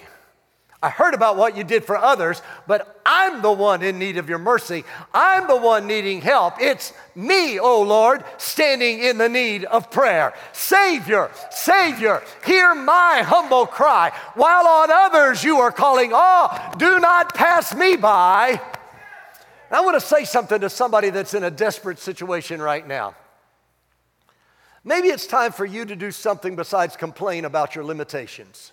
I 0.82 0.90
heard 0.90 1.14
about 1.14 1.36
what 1.36 1.56
you 1.56 1.62
did 1.62 1.84
for 1.84 1.96
others, 1.96 2.42
but 2.66 3.00
I'm 3.06 3.40
the 3.40 3.52
one 3.52 3.82
in 3.82 4.00
need 4.00 4.16
of 4.16 4.28
your 4.28 4.40
mercy. 4.40 4.82
I'm 5.14 5.46
the 5.46 5.56
one 5.56 5.86
needing 5.86 6.20
help. 6.20 6.60
It's 6.60 6.92
me, 7.14 7.60
oh 7.60 7.82
Lord, 7.82 8.24
standing 8.36 8.98
in 8.98 9.16
the 9.16 9.28
need 9.28 9.64
of 9.64 9.92
prayer. 9.92 10.34
Savior, 10.52 11.30
Savior, 11.50 12.20
hear 12.44 12.74
my 12.74 13.22
humble 13.24 13.64
cry. 13.64 14.10
While 14.34 14.66
on 14.66 14.90
others 14.90 15.44
you 15.44 15.58
are 15.58 15.70
calling, 15.70 16.10
oh, 16.12 16.72
do 16.78 16.98
not 16.98 17.32
pass 17.32 17.72
me 17.76 17.94
by. 17.96 18.60
I 19.70 19.80
want 19.82 19.94
to 19.94 20.06
say 20.06 20.24
something 20.24 20.60
to 20.60 20.68
somebody 20.68 21.10
that's 21.10 21.32
in 21.32 21.44
a 21.44 21.50
desperate 21.50 22.00
situation 22.00 22.60
right 22.60 22.86
now. 22.86 23.14
Maybe 24.84 25.08
it's 25.08 25.28
time 25.28 25.52
for 25.52 25.64
you 25.64 25.84
to 25.84 25.94
do 25.94 26.10
something 26.10 26.56
besides 26.56 26.96
complain 26.96 27.44
about 27.44 27.76
your 27.76 27.84
limitations. 27.84 28.72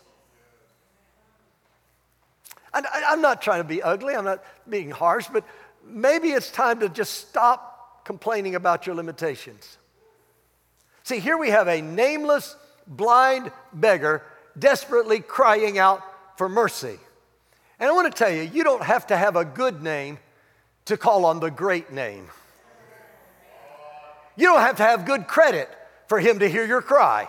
I, 2.86 3.14
am 3.14 3.22
not 3.22 3.42
trying 3.42 3.62
to 3.62 3.68
be 3.68 3.82
ugly, 3.82 4.16
I'm 4.16 4.26
not 4.26 4.44
being 4.68 4.92
harsh, 4.92 5.28
but 5.32 5.44
maybe 5.86 6.30
it's 6.30 6.52
time 6.52 6.80
to 6.82 6.90
just 6.90 7.14
stop 7.16 8.06
complaining 8.06 8.56
about 8.56 8.86
your 8.86 8.96
limitations. 8.96 9.78
See, 11.04 11.20
here 11.20 11.38
we 11.38 11.50
have 11.50 11.68
a 11.68 11.82
nameless, 11.82 12.56
blind 12.88 13.52
beggar 13.74 14.24
desperately 14.58 15.20
crying 15.20 15.78
out 15.78 16.02
for 16.38 16.50
mercy. 16.50 17.00
And 17.80 17.90
I 17.90 17.94
want 17.94 18.14
to 18.14 18.18
tell 18.18 18.32
you, 18.32 18.42
you 18.42 18.64
don't 18.64 18.84
have 18.84 19.08
to 19.08 19.18
have 19.18 19.36
a 19.36 19.46
good 19.46 19.82
name 19.82 20.20
to 20.86 20.98
call 20.98 21.26
on 21.26 21.40
the 21.40 21.50
great 21.50 21.92
name. 21.92 22.28
You 24.36 24.46
don't 24.46 24.62
have 24.62 24.78
to 24.78 24.84
have 24.84 25.06
good 25.06 25.28
credit 25.28 25.70
for 26.08 26.20
him 26.20 26.40
to 26.40 26.50
hear 26.50 26.66
your 26.66 26.82
cry. 26.82 27.28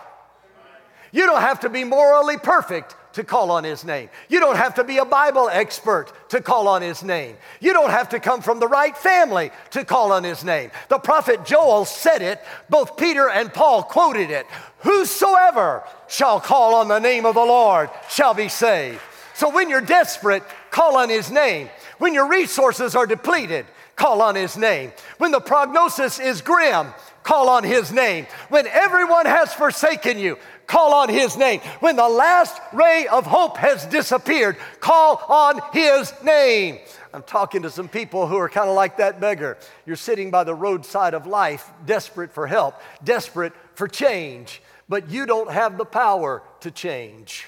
You 1.11 1.25
don't 1.25 1.41
have 1.41 1.61
to 1.61 1.69
be 1.69 1.83
morally 1.83 2.37
perfect 2.37 2.95
to 3.13 3.23
call 3.23 3.51
on 3.51 3.63
his 3.63 3.83
name. 3.83 4.09
You 4.29 4.39
don't 4.39 4.55
have 4.55 4.75
to 4.75 4.83
be 4.83 4.97
a 4.97 5.05
Bible 5.05 5.49
expert 5.49 6.11
to 6.29 6.41
call 6.41 6.67
on 6.67 6.81
his 6.81 7.03
name. 7.03 7.35
You 7.59 7.73
don't 7.73 7.89
have 7.89 8.09
to 8.09 8.19
come 8.19 8.41
from 8.41 8.59
the 8.59 8.67
right 8.67 8.95
family 8.95 9.51
to 9.71 9.85
call 9.85 10.11
on 10.11 10.23
his 10.23 10.43
name. 10.43 10.71
The 10.89 10.99
prophet 10.99 11.45
Joel 11.45 11.85
said 11.85 12.21
it, 12.21 12.41
both 12.69 12.97
Peter 12.97 13.29
and 13.29 13.53
Paul 13.53 13.83
quoted 13.83 14.29
it 14.29 14.45
Whosoever 14.79 15.83
shall 16.07 16.39
call 16.39 16.75
on 16.75 16.87
the 16.87 16.99
name 16.99 17.25
of 17.25 17.35
the 17.35 17.45
Lord 17.45 17.89
shall 18.09 18.33
be 18.33 18.49
saved. 18.49 18.99
So 19.33 19.49
when 19.49 19.69
you're 19.69 19.81
desperate, 19.81 20.43
call 20.69 20.97
on 20.97 21.09
his 21.09 21.31
name. 21.31 21.69
When 21.97 22.13
your 22.13 22.27
resources 22.27 22.95
are 22.95 23.05
depleted, 23.05 23.65
call 23.95 24.21
on 24.21 24.35
his 24.35 24.57
name. 24.57 24.91
When 25.17 25.31
the 25.31 25.39
prognosis 25.39 26.19
is 26.19 26.41
grim, 26.41 26.87
call 27.23 27.49
on 27.49 27.63
his 27.63 27.91
name. 27.91 28.25
When 28.49 28.67
everyone 28.67 29.25
has 29.25 29.53
forsaken 29.53 30.17
you, 30.17 30.37
call 30.71 30.93
on 30.93 31.09
his 31.09 31.35
name. 31.35 31.59
When 31.81 31.97
the 31.97 32.07
last 32.07 32.57
ray 32.71 33.05
of 33.07 33.25
hope 33.25 33.57
has 33.57 33.85
disappeared, 33.87 34.55
call 34.79 35.21
on 35.27 35.59
his 35.73 36.13
name. 36.23 36.79
I'm 37.13 37.23
talking 37.23 37.63
to 37.63 37.69
some 37.69 37.89
people 37.89 38.25
who 38.25 38.37
are 38.37 38.47
kind 38.47 38.69
of 38.69 38.75
like 38.75 38.95
that 38.97 39.19
beggar. 39.19 39.57
You're 39.85 39.97
sitting 39.97 40.31
by 40.31 40.45
the 40.45 40.55
roadside 40.55 41.13
of 41.13 41.27
life, 41.27 41.69
desperate 41.85 42.31
for 42.31 42.47
help, 42.47 42.75
desperate 43.03 43.51
for 43.75 43.89
change, 43.89 44.61
but 44.87 45.09
you 45.09 45.25
don't 45.25 45.51
have 45.51 45.77
the 45.77 45.83
power 45.83 46.41
to 46.61 46.71
change. 46.71 47.47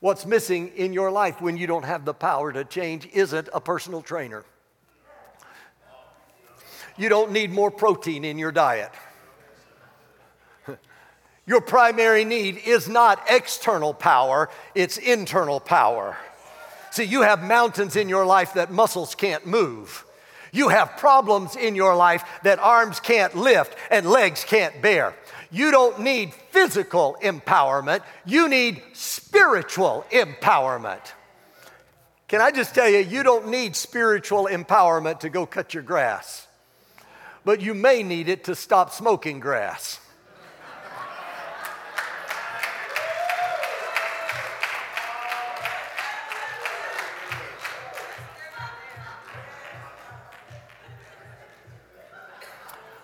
What's 0.00 0.24
missing 0.24 0.68
in 0.68 0.94
your 0.94 1.10
life 1.10 1.42
when 1.42 1.58
you 1.58 1.66
don't 1.66 1.84
have 1.84 2.06
the 2.06 2.14
power 2.14 2.50
to 2.50 2.64
change 2.64 3.06
isn't 3.12 3.50
a 3.52 3.60
personal 3.60 4.00
trainer. 4.00 4.42
You 6.96 7.10
don't 7.10 7.30
need 7.30 7.52
more 7.52 7.70
protein 7.70 8.24
in 8.24 8.38
your 8.38 8.52
diet. 8.52 8.90
Your 11.48 11.62
primary 11.62 12.26
need 12.26 12.58
is 12.58 12.90
not 12.90 13.24
external 13.30 13.94
power, 13.94 14.50
it's 14.74 14.98
internal 14.98 15.60
power. 15.60 16.18
See, 16.90 17.04
you 17.04 17.22
have 17.22 17.42
mountains 17.42 17.96
in 17.96 18.10
your 18.10 18.26
life 18.26 18.52
that 18.52 18.70
muscles 18.70 19.14
can't 19.14 19.46
move. 19.46 20.04
You 20.52 20.68
have 20.68 20.98
problems 20.98 21.56
in 21.56 21.74
your 21.74 21.96
life 21.96 22.22
that 22.42 22.58
arms 22.58 23.00
can't 23.00 23.34
lift 23.34 23.74
and 23.90 24.10
legs 24.10 24.44
can't 24.44 24.82
bear. 24.82 25.14
You 25.50 25.70
don't 25.70 26.00
need 26.00 26.34
physical 26.34 27.16
empowerment, 27.22 28.02
you 28.26 28.50
need 28.50 28.82
spiritual 28.92 30.04
empowerment. 30.10 31.00
Can 32.28 32.42
I 32.42 32.50
just 32.50 32.74
tell 32.74 32.90
you, 32.90 32.98
you 32.98 33.22
don't 33.22 33.48
need 33.48 33.74
spiritual 33.74 34.48
empowerment 34.52 35.20
to 35.20 35.30
go 35.30 35.46
cut 35.46 35.72
your 35.72 35.82
grass, 35.82 36.46
but 37.42 37.62
you 37.62 37.72
may 37.72 38.02
need 38.02 38.28
it 38.28 38.44
to 38.44 38.54
stop 38.54 38.90
smoking 38.92 39.40
grass. 39.40 39.98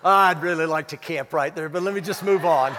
I'd 0.05 0.43
really 0.43 0.67
like 0.67 0.89
to 0.89 0.97
camp 0.97 1.33
right 1.33 1.53
there, 1.55 1.67
but 1.67 1.81
let 1.81 1.95
me 1.95 1.99
just 1.99 2.21
move 2.21 2.45
on. 2.45 2.75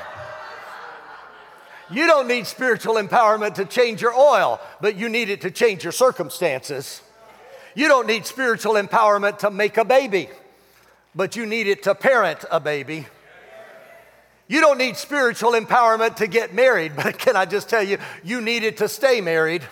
You 1.91 2.07
don't 2.07 2.29
need 2.29 2.47
spiritual 2.47 2.95
empowerment 2.95 3.55
to 3.55 3.65
change 3.65 4.01
your 4.01 4.15
oil, 4.15 4.61
but 4.81 4.95
you 4.95 5.09
need 5.09 5.29
it 5.29 5.41
to 5.41 5.51
change 5.51 5.83
your 5.83 5.93
circumstances. 5.93 7.03
You 7.75 7.89
don't 7.89 8.07
need 8.07 8.27
spiritual 8.27 8.75
empowerment 8.75 9.39
to 9.39 9.51
make 9.51 9.77
a 9.77 9.85
baby, 9.85 10.29
but 11.17 11.35
you 11.35 11.47
need 11.47 11.67
it 11.67 11.83
to 11.83 11.97
parent 11.97 12.45
a 12.51 12.61
baby. 12.61 13.07
You 14.47 14.61
don't 14.61 14.79
need 14.79 14.97
spiritual 14.97 15.53
empowerment 15.53 16.17
to 16.17 16.29
get 16.29 16.55
married, 16.55 16.95
but 16.97 17.19
can 17.19 17.35
I 17.35 17.45
just 17.45 17.69
tell 17.69 17.83
you, 17.83 17.99
you 18.23 18.41
need 18.41 18.63
it 18.63 18.77
to 18.77 18.89
stay 18.89 19.21
married. 19.21 19.63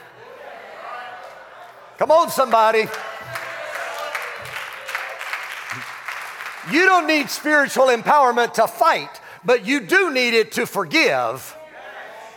Come 1.98 2.10
on, 2.10 2.30
somebody. 2.30 2.86
You 6.72 6.86
don't 6.86 7.06
need 7.06 7.28
spiritual 7.28 7.86
empowerment 7.86 8.54
to 8.54 8.66
fight, 8.66 9.20
but 9.44 9.66
you 9.66 9.80
do 9.80 10.12
need 10.12 10.34
it 10.34 10.52
to 10.52 10.66
forgive. 10.66 11.56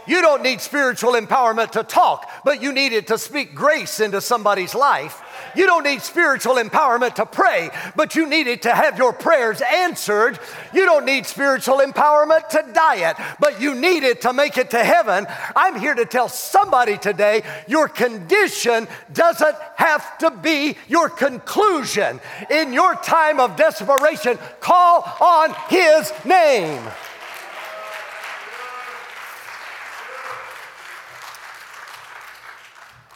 You 0.05 0.21
don't 0.21 0.41
need 0.41 0.61
spiritual 0.61 1.13
empowerment 1.13 1.71
to 1.71 1.83
talk, 1.83 2.29
but 2.45 2.61
you 2.61 2.71
need 2.71 2.93
it 2.93 3.07
to 3.07 3.17
speak 3.17 3.53
grace 3.53 3.99
into 3.99 4.21
somebody's 4.21 4.73
life. 4.73 5.21
You 5.55 5.65
don't 5.65 5.83
need 5.83 6.01
spiritual 6.01 6.55
empowerment 6.55 7.15
to 7.15 7.25
pray, 7.25 7.69
but 7.95 8.15
you 8.15 8.27
need 8.27 8.47
it 8.47 8.63
to 8.63 8.73
have 8.73 8.97
your 8.97 9.13
prayers 9.13 9.61
answered. 9.61 10.39
You 10.73 10.85
don't 10.85 11.05
need 11.05 11.25
spiritual 11.25 11.77
empowerment 11.77 12.49
to 12.49 12.65
diet, 12.73 13.17
but 13.39 13.61
you 13.61 13.75
need 13.75 14.03
it 14.03 14.21
to 14.21 14.33
make 14.33 14.57
it 14.57 14.71
to 14.71 14.83
heaven. 14.83 15.25
I'm 15.55 15.79
here 15.79 15.95
to 15.95 16.05
tell 16.05 16.29
somebody 16.29 16.97
today 16.97 17.43
your 17.67 17.87
condition 17.87 18.87
doesn't 19.13 19.55
have 19.75 20.17
to 20.19 20.31
be 20.31 20.77
your 20.87 21.09
conclusion. 21.09 22.19
In 22.49 22.73
your 22.73 22.95
time 22.95 23.39
of 23.39 23.55
desperation, 23.55 24.37
call 24.59 25.03
on 25.21 25.55
His 25.69 26.11
name. 26.25 26.81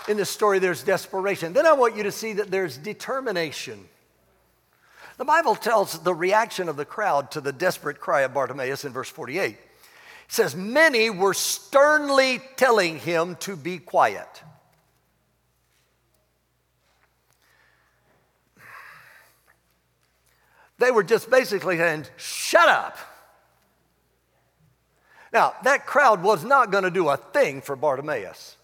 In 0.08 0.17
this 0.17 0.29
story, 0.29 0.60
there's 0.60 0.84
desperation. 0.84 1.53
Then 1.53 1.65
I 1.65 1.74
want 1.74 1.96
you 1.96 2.03
to 2.03 2.12
see 2.12 2.34
that 2.34 2.50
there's 2.50 2.77
determination. 2.77 3.88
The 5.17 5.25
Bible 5.25 5.55
tells 5.55 6.00
the 6.00 6.13
reaction 6.13 6.70
of 6.70 6.77
the 6.77 6.86
crowd 6.86 7.31
to 7.31 7.41
the 7.41 7.53
desperate 7.53 8.00
cry 8.00 8.22
of 8.22 8.34
Bartimaeus 8.34 8.86
in 8.86 8.91
verse 8.91 9.10
48. 9.10 9.51
It 9.51 9.60
says, 10.27 10.55
Many 10.55 11.10
were 11.10 11.34
sternly 11.34 12.41
telling 12.55 13.00
him 13.00 13.36
to 13.41 13.55
be 13.55 13.77
quiet. 13.77 14.41
They 20.79 20.89
were 20.89 21.03
just 21.03 21.29
basically 21.29 21.77
saying, 21.77 22.05
Shut 22.17 22.67
up. 22.67 22.98
Now, 25.31 25.53
that 25.63 25.86
crowd 25.86 26.24
was 26.24 26.43
not 26.43 26.72
going 26.72 26.84
to 26.84 26.91
do 26.91 27.08
a 27.08 27.15
thing 27.15 27.62
for 27.62 27.75
Bartimaeus 27.75 28.58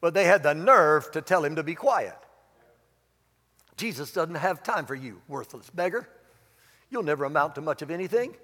but 0.00 0.14
they 0.14 0.24
had 0.24 0.42
the 0.42 0.54
nerve 0.54 1.10
to 1.12 1.22
tell 1.22 1.44
him 1.44 1.56
to 1.56 1.62
be 1.62 1.74
quiet. 1.74 2.16
Jesus 3.76 4.12
doesn't 4.12 4.36
have 4.36 4.62
time 4.62 4.86
for 4.86 4.94
you, 4.94 5.20
worthless 5.28 5.68
beggar. 5.70 6.08
You'll 6.90 7.02
never 7.02 7.24
amount 7.24 7.56
to 7.56 7.60
much 7.60 7.82
of 7.82 7.90
anything. 7.90 8.34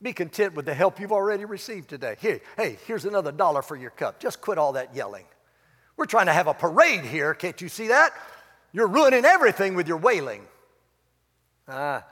Be 0.00 0.12
content 0.12 0.54
with 0.54 0.66
the 0.66 0.74
help 0.74 1.00
you've 1.00 1.12
already 1.12 1.44
received 1.44 1.88
today. 1.88 2.16
Here, 2.20 2.40
hey, 2.56 2.78
here's 2.86 3.04
another 3.04 3.32
dollar 3.32 3.62
for 3.62 3.74
your 3.74 3.90
cup. 3.90 4.20
Just 4.20 4.40
quit 4.40 4.58
all 4.58 4.74
that 4.74 4.94
yelling. 4.94 5.24
We're 5.96 6.06
trying 6.06 6.26
to 6.26 6.32
have 6.32 6.46
a 6.46 6.54
parade 6.54 7.04
here. 7.04 7.34
Can't 7.34 7.60
you 7.60 7.68
see 7.68 7.88
that? 7.88 8.12
You're 8.72 8.86
ruining 8.86 9.24
everything 9.24 9.74
with 9.74 9.88
your 9.88 9.96
wailing. 9.96 10.46
Ah, 11.66 12.04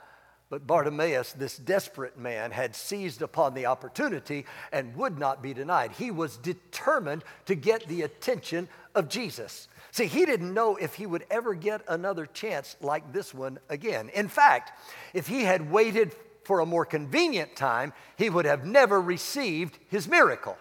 but 0.49 0.65
Bartimaeus, 0.65 1.33
this 1.33 1.57
desperate 1.57 2.17
man, 2.17 2.51
had 2.51 2.75
seized 2.75 3.21
upon 3.21 3.53
the 3.53 3.65
opportunity 3.65 4.45
and 4.71 4.95
would 4.95 5.19
not 5.19 5.41
be 5.41 5.53
denied. 5.53 5.91
He 5.91 6.09
was 6.09 6.37
determined 6.37 7.23
to 7.47 7.55
get 7.55 7.87
the 7.87 8.03
attention 8.03 8.69
of 8.95 9.09
Jesus. 9.09 9.67
See, 9.91 10.05
he 10.05 10.25
didn't 10.25 10.53
know 10.53 10.77
if 10.77 10.95
he 10.95 11.05
would 11.05 11.25
ever 11.29 11.53
get 11.53 11.81
another 11.89 12.25
chance 12.25 12.77
like 12.81 13.11
this 13.11 13.33
one 13.33 13.59
again. 13.67 14.09
In 14.09 14.29
fact, 14.29 14.71
if 15.13 15.27
he 15.27 15.43
had 15.43 15.69
waited 15.69 16.15
for 16.43 16.61
a 16.61 16.65
more 16.65 16.85
convenient 16.85 17.55
time, 17.57 17.91
he 18.17 18.29
would 18.29 18.45
have 18.45 18.65
never 18.65 19.01
received 19.01 19.77
his 19.89 20.07
miracle. 20.07 20.57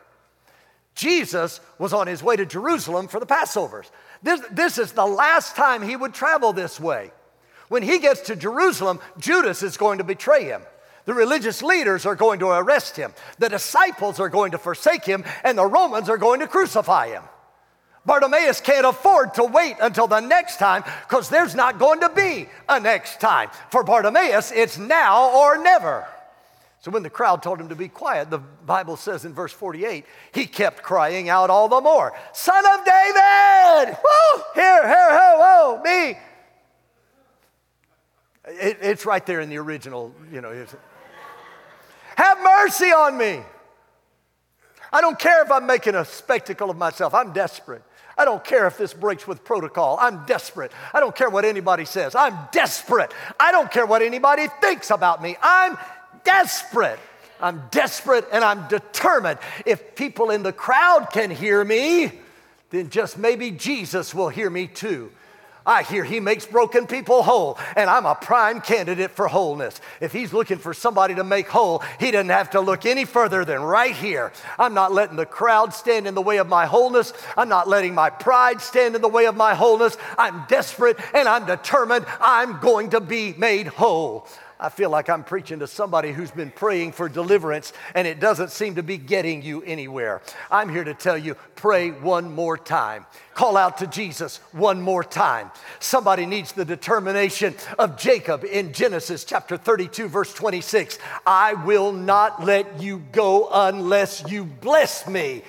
Jesus 0.97 1.61
was 1.79 1.93
on 1.93 2.09
his 2.09 2.23
way 2.23 2.35
to 2.35 2.47
Jerusalem 2.47 3.07
for 3.07 3.21
the 3.21 3.27
Passovers. 3.27 3.91
This, 4.23 4.41
this 4.51 4.79
is 4.79 4.93
the 4.93 5.07
last 5.07 5.55
time 5.55 5.83
he 5.83 5.95
would 5.95 6.15
travel 6.15 6.53
this 6.53 6.81
way. 6.81 7.13
When 7.69 7.83
he 7.83 7.99
gets 7.99 8.21
to 8.23 8.37
Jerusalem, 8.37 9.01
Judas 9.19 9.63
is 9.63 9.77
going 9.77 9.99
to 9.99 10.05
betray 10.05 10.45
him. 10.45 10.63
The 11.05 11.15
religious 11.15 11.63
leaders 11.63 12.05
are 12.05 12.17
going 12.17 12.41
to 12.41 12.49
arrest 12.49 12.97
him. 12.97 13.13
The 13.39 13.49
disciples 13.49 14.19
are 14.19 14.29
going 14.29 14.53
to 14.53 14.59
forsake 14.59 15.05
him, 15.05 15.25
and 15.45 15.57
the 15.57 15.67
Romans 15.67 16.09
are 16.09 16.19
going 16.19 16.41
to 16.41 16.49
crucify 16.49 17.09
him. 17.09 17.23
Bartimaeus 18.05 18.61
can't 18.61 18.87
afford 18.87 19.35
to 19.35 19.45
wait 19.45 19.77
until 19.81 20.07
the 20.07 20.21
next 20.21 20.59
time 20.59 20.85
because 21.09 21.29
there's 21.29 21.57
not 21.57 21.79
going 21.79 22.01
to 22.01 22.09
be 22.09 22.49
a 22.69 22.79
next 22.79 23.21
time. 23.21 23.51
For 23.71 23.83
Bartimaeus, 23.83 24.53
it's 24.53 24.79
now 24.79 25.31
or 25.37 25.59
never. 25.59 26.07
So 26.81 26.93
when 26.93 27.03
the 27.03 27.11
crowd 27.11 27.43
told 27.43 27.61
him 27.61 27.69
to 27.71 27.75
be 27.75 27.89
quiet, 27.89 28.31
the 28.31 28.39
Bible 28.39 28.97
says 28.97 29.25
in 29.25 29.35
verse 29.35 29.53
48, 29.53 30.05
he 30.33 30.47
kept 30.47 30.85
crying 30.85 31.29
out 31.29 31.51
all 31.51 31.69
the 31.69 31.81
more, 31.81 32.17
Son 32.33 32.65
of 32.65 32.85
David! 32.85 33.97
Woo! 33.97 34.43
Here, 34.55 34.87
here, 34.87 35.11
ho, 35.11 35.37
ho, 35.41 35.83
me! 35.83 36.17
It, 38.47 38.79
it's 38.81 39.07
right 39.07 39.25
there 39.27 39.41
in 39.41 39.49
the 39.49 39.59
original, 39.59 40.15
you 40.33 40.41
know. 40.41 40.67
Have 42.17 42.39
mercy 42.43 42.87
on 42.87 43.19
me. 43.19 43.41
I 44.93 45.01
don't 45.01 45.19
care 45.19 45.43
if 45.43 45.51
I'm 45.51 45.67
making 45.67 45.95
a 45.95 46.05
spectacle 46.05 46.71
of 46.71 46.77
myself. 46.77 47.13
I'm 47.13 47.33
desperate. 47.33 47.83
I 48.19 48.25
don't 48.25 48.43
care 48.43 48.67
if 48.67 48.79
this 48.79 48.95
breaks 48.95 49.27
with 49.27 49.45
protocol. 49.45 49.99
I'm 50.01 50.25
desperate. 50.25 50.73
I 50.95 51.01
don't 51.01 51.15
care 51.15 51.29
what 51.29 51.45
anybody 51.45 51.85
says. 51.85 52.15
I'm 52.15 52.39
desperate. 52.51 53.13
I 53.39 53.53
don't 53.53 53.71
care 53.71 53.85
what 53.85 54.01
anybody 54.01 54.47
thinks 54.61 54.91
about 54.91 55.23
me. 55.23 55.37
I'm 55.43 55.77
desperate. 56.25 56.99
I'm 57.41 57.63
desperate 57.71 58.27
and 58.33 58.43
I'm 58.43 58.67
determined. 58.69 59.39
If 59.67 59.95
people 59.95 60.31
in 60.31 60.43
the 60.43 60.53
crowd 60.53 61.09
can 61.13 61.31
hear 61.31 61.63
me, 61.63 62.13
then 62.71 62.89
just 62.89 63.19
maybe 63.19 63.51
Jesus 63.51 64.15
will 64.15 64.31
hear 64.31 64.49
me 64.49 64.67
too. 64.67 65.11
I 65.67 65.83
hear 65.83 66.05
he 66.05 66.21
makes 66.21 66.47
broken 66.47 66.87
people 66.87 67.23
whole, 67.23 67.59
and 67.75 67.91
I'm 67.91 68.07
a 68.07 68.15
prime 68.15 68.61
candidate 68.61 69.11
for 69.11 69.27
wholeness. 69.27 69.81
If 70.01 70.13
he's 70.13 70.33
looking 70.33 70.59
for 70.59 70.73
somebody 70.73 71.17
to 71.17 71.25
make 71.25 71.49
whole, 71.49 71.83
he 71.99 72.13
doesn't 72.13 72.29
have 72.29 72.51
to 72.51 72.61
look 72.61 72.87
any 72.87 73.05
further 73.05 73.45
than 73.45 73.61
right 73.61 73.95
here. 73.95 74.33
I'm 74.59 74.75
not 74.75 74.93
letting 74.93 75.17
the 75.17 75.27
crowd 75.27 75.75
stand 75.75 76.07
in 76.07 76.15
the 76.15 76.23
way 76.23 76.39
of 76.39 76.49
my 76.49 76.67
wholeness. 76.67 77.13
I'm 77.37 77.49
not 77.49 77.69
letting 77.69 77.95
my 77.95 78.11
pride 78.11 78.61
stand 78.61 78.95
in 78.95 79.03
the 79.03 79.09
way 79.09 79.27
of 79.27 79.37
my 79.37 79.55
wholeness. 79.55 79.97
I'm 80.17 80.45
desperate 80.49 80.99
and 81.13 81.29
I'm 81.29 81.47
determined 81.47 82.07
I'm 82.21 82.61
going 82.61 82.91
to 82.91 83.01
be 83.01 83.35
made 83.37 83.67
whole. 83.67 84.27
I 84.59 84.71
feel 84.71 84.89
like 84.89 85.11
I'm 85.11 85.23
preaching 85.23 85.59
to 85.59 85.67
somebody 85.67 86.13
who's 86.13 86.31
been 86.31 86.51
praying 86.51 86.93
for 86.93 87.09
deliverance 87.09 87.73
and 87.95 88.07
it 88.07 88.21
doesn't 88.21 88.51
seem 88.51 88.77
to 88.77 88.83
be 88.83 88.97
getting 88.97 89.43
you 89.43 89.63
anywhere. 89.63 90.23
I'm 90.51 90.71
here 90.71 90.85
to 90.85 90.95
tell 90.95 91.19
you 91.19 91.37
pray 91.57 91.91
one 91.91 92.33
more 92.33 92.57
time. 92.57 93.07
Call 93.35 93.57
out 93.57 93.79
to 93.79 93.87
Jesus 93.87 94.39
one 94.53 94.81
more 94.81 95.05
time. 95.05 95.51
Somebody 95.79 96.25
needs 96.25 96.53
the 96.53 96.65
determination 96.65 97.55
of 97.79 97.99
Jacob 97.99 98.45
in 98.45 98.73
Genesis 98.73 99.25
chapter 99.25 99.59
32, 99.59 100.09
verse 100.09 100.33
26. 100.33 100.99
I 101.27 101.53
will 101.53 101.93
not 101.93 102.45
let 102.45 102.81
you 102.81 103.03
go 103.13 103.49
unless 103.53 104.25
you 104.31 104.45
bless 104.45 105.07
me. 105.07 105.43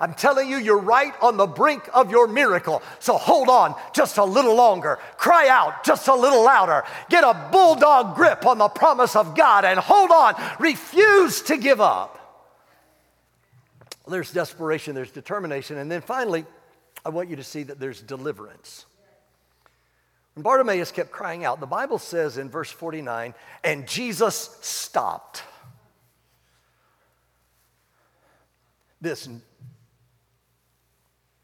I'm 0.00 0.14
telling 0.14 0.48
you, 0.50 0.56
you're 0.56 0.78
right 0.78 1.14
on 1.22 1.36
the 1.36 1.46
brink 1.46 1.88
of 1.94 2.10
your 2.10 2.26
miracle. 2.26 2.82
So 2.98 3.16
hold 3.16 3.48
on 3.48 3.74
just 3.92 4.18
a 4.18 4.24
little 4.24 4.54
longer. 4.54 4.98
Cry 5.16 5.48
out 5.48 5.84
just 5.84 6.08
a 6.08 6.14
little 6.14 6.44
louder. 6.44 6.84
Get 7.08 7.24
a 7.24 7.48
bulldog 7.52 8.16
grip 8.16 8.44
on 8.44 8.58
the 8.58 8.68
promise 8.68 9.14
of 9.16 9.36
God 9.36 9.64
and 9.64 9.78
hold 9.78 10.10
on. 10.10 10.34
Refuse 10.58 11.42
to 11.42 11.56
give 11.56 11.80
up. 11.80 12.20
There's 14.06 14.32
desperation, 14.32 14.94
there's 14.94 15.10
determination. 15.10 15.78
And 15.78 15.90
then 15.90 16.02
finally, 16.02 16.44
I 17.04 17.08
want 17.08 17.30
you 17.30 17.36
to 17.36 17.44
see 17.44 17.62
that 17.62 17.78
there's 17.80 18.00
deliverance. 18.00 18.86
When 20.34 20.42
Bartimaeus 20.42 20.90
kept 20.90 21.10
crying 21.10 21.44
out, 21.44 21.60
the 21.60 21.66
Bible 21.66 21.98
says 21.98 22.38
in 22.38 22.50
verse 22.50 22.70
49, 22.70 23.34
and 23.62 23.86
Jesus 23.86 24.58
stopped. 24.60 25.42
This 29.00 29.28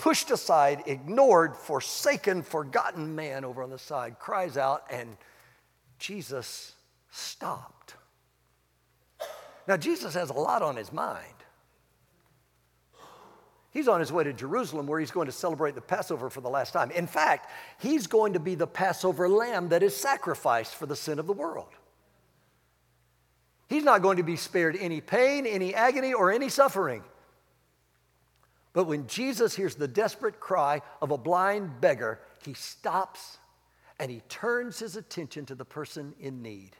pushed 0.00 0.30
aside, 0.30 0.82
ignored, 0.86 1.54
forsaken, 1.54 2.42
forgotten 2.42 3.14
man 3.14 3.44
over 3.44 3.62
on 3.62 3.70
the 3.70 3.78
side 3.78 4.18
cries 4.18 4.56
out, 4.56 4.82
and 4.90 5.16
Jesus 5.98 6.72
stopped. 7.10 7.94
Now, 9.68 9.76
Jesus 9.76 10.14
has 10.14 10.30
a 10.30 10.34
lot 10.34 10.62
on 10.62 10.74
his 10.74 10.92
mind. 10.92 11.26
He's 13.72 13.86
on 13.86 14.00
his 14.00 14.10
way 14.10 14.24
to 14.24 14.32
Jerusalem 14.32 14.86
where 14.86 14.98
he's 14.98 15.12
going 15.12 15.26
to 15.26 15.32
celebrate 15.32 15.76
the 15.76 15.80
Passover 15.80 16.28
for 16.28 16.40
the 16.40 16.48
last 16.48 16.72
time. 16.72 16.90
In 16.90 17.06
fact, 17.06 17.48
he's 17.78 18.06
going 18.08 18.32
to 18.32 18.40
be 18.40 18.56
the 18.56 18.66
Passover 18.66 19.28
lamb 19.28 19.68
that 19.68 19.82
is 19.82 19.94
sacrificed 19.94 20.74
for 20.74 20.86
the 20.86 20.96
sin 20.96 21.20
of 21.20 21.26
the 21.26 21.32
world. 21.32 21.68
He's 23.68 23.84
not 23.84 24.02
going 24.02 24.16
to 24.16 24.24
be 24.24 24.34
spared 24.34 24.76
any 24.80 25.00
pain, 25.00 25.46
any 25.46 25.72
agony, 25.72 26.12
or 26.12 26.32
any 26.32 26.48
suffering. 26.48 27.04
But 28.72 28.84
when 28.84 29.06
Jesus 29.06 29.56
hears 29.56 29.74
the 29.74 29.88
desperate 29.88 30.38
cry 30.38 30.82
of 31.02 31.10
a 31.10 31.18
blind 31.18 31.80
beggar, 31.80 32.20
he 32.44 32.54
stops 32.54 33.38
and 33.98 34.10
he 34.10 34.22
turns 34.28 34.78
his 34.78 34.96
attention 34.96 35.44
to 35.46 35.54
the 35.54 35.64
person 35.64 36.14
in 36.20 36.40
need. 36.42 36.76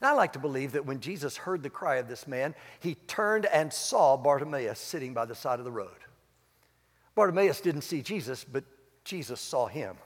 And 0.00 0.08
I 0.08 0.12
like 0.12 0.32
to 0.32 0.38
believe 0.38 0.72
that 0.72 0.86
when 0.86 1.00
Jesus 1.00 1.36
heard 1.36 1.62
the 1.62 1.70
cry 1.70 1.96
of 1.96 2.08
this 2.08 2.26
man, 2.26 2.54
he 2.80 2.94
turned 2.94 3.44
and 3.46 3.70
saw 3.70 4.16
Bartimaeus 4.16 4.78
sitting 4.78 5.12
by 5.12 5.26
the 5.26 5.34
side 5.34 5.58
of 5.58 5.66
the 5.66 5.70
road. 5.70 5.98
Bartimaeus 7.14 7.60
didn't 7.60 7.82
see 7.82 8.00
Jesus, 8.00 8.44
but 8.44 8.64
Jesus 9.04 9.40
saw 9.40 9.66
him. 9.66 9.96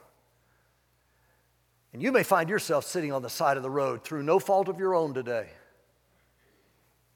And 1.93 2.03
you 2.03 2.11
may 2.11 2.25
find 2.25 2.51
yourself 2.51 2.85
sitting 2.85 3.13
on 3.13 3.23
the 3.23 3.31
side 3.31 3.57
of 3.57 3.63
the 3.63 3.71
road 3.71 4.03
through 4.03 4.25
no 4.25 4.41
fault 4.41 4.69
of 4.69 4.81
your 4.81 4.97
own 4.97 5.15
today. 5.15 5.49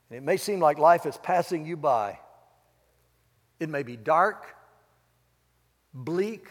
And 0.08 0.18
it 0.18 0.22
may 0.22 0.36
seem 0.36 0.60
like 0.60 0.78
life 0.78 1.04
is 1.04 1.18
passing 1.18 1.66
you 1.66 1.76
by. 1.76 2.20
It 3.60 3.68
may 3.68 3.82
be 3.82 3.96
dark, 3.96 4.56
bleak, 5.92 6.46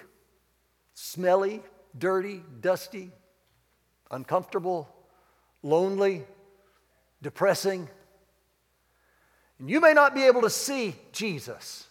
smelly, 0.94 1.62
dirty, 1.98 2.44
dusty, 2.60 3.12
uncomfortable, 4.12 4.90
lonely, 5.64 6.26
depressing. 7.22 7.88
And 9.60 9.70
you 9.70 9.80
may 9.80 9.94
not 9.94 10.14
be 10.14 10.24
able 10.24 10.42
to 10.42 10.50
see 10.50 10.96
Jesus, 11.12 11.88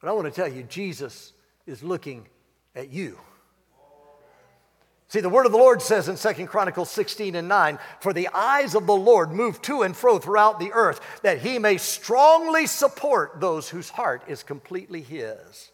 but 0.00 0.08
I 0.08 0.12
want 0.12 0.26
to 0.26 0.32
tell 0.32 0.48
you, 0.48 0.62
Jesus 0.64 1.32
is 1.66 1.82
looking 1.82 2.28
at 2.74 2.90
you. 2.90 3.18
See, 5.08 5.20
the 5.20 5.28
word 5.28 5.46
of 5.46 5.52
the 5.52 5.58
Lord 5.58 5.80
says 5.82 6.08
in 6.08 6.16
Second 6.16 6.48
Chronicles 6.48 6.90
16 6.90 7.36
and 7.36 7.46
9, 7.46 7.78
For 8.00 8.12
the 8.12 8.28
eyes 8.34 8.74
of 8.74 8.86
the 8.86 8.96
Lord 8.96 9.30
move 9.30 9.62
to 9.62 9.82
and 9.82 9.96
fro 9.96 10.18
throughout 10.18 10.58
the 10.58 10.72
earth, 10.72 11.00
that 11.22 11.38
he 11.38 11.60
may 11.60 11.76
strongly 11.76 12.66
support 12.66 13.40
those 13.40 13.68
whose 13.68 13.88
heart 13.88 14.24
is 14.26 14.42
completely 14.42 15.02
his. 15.02 15.70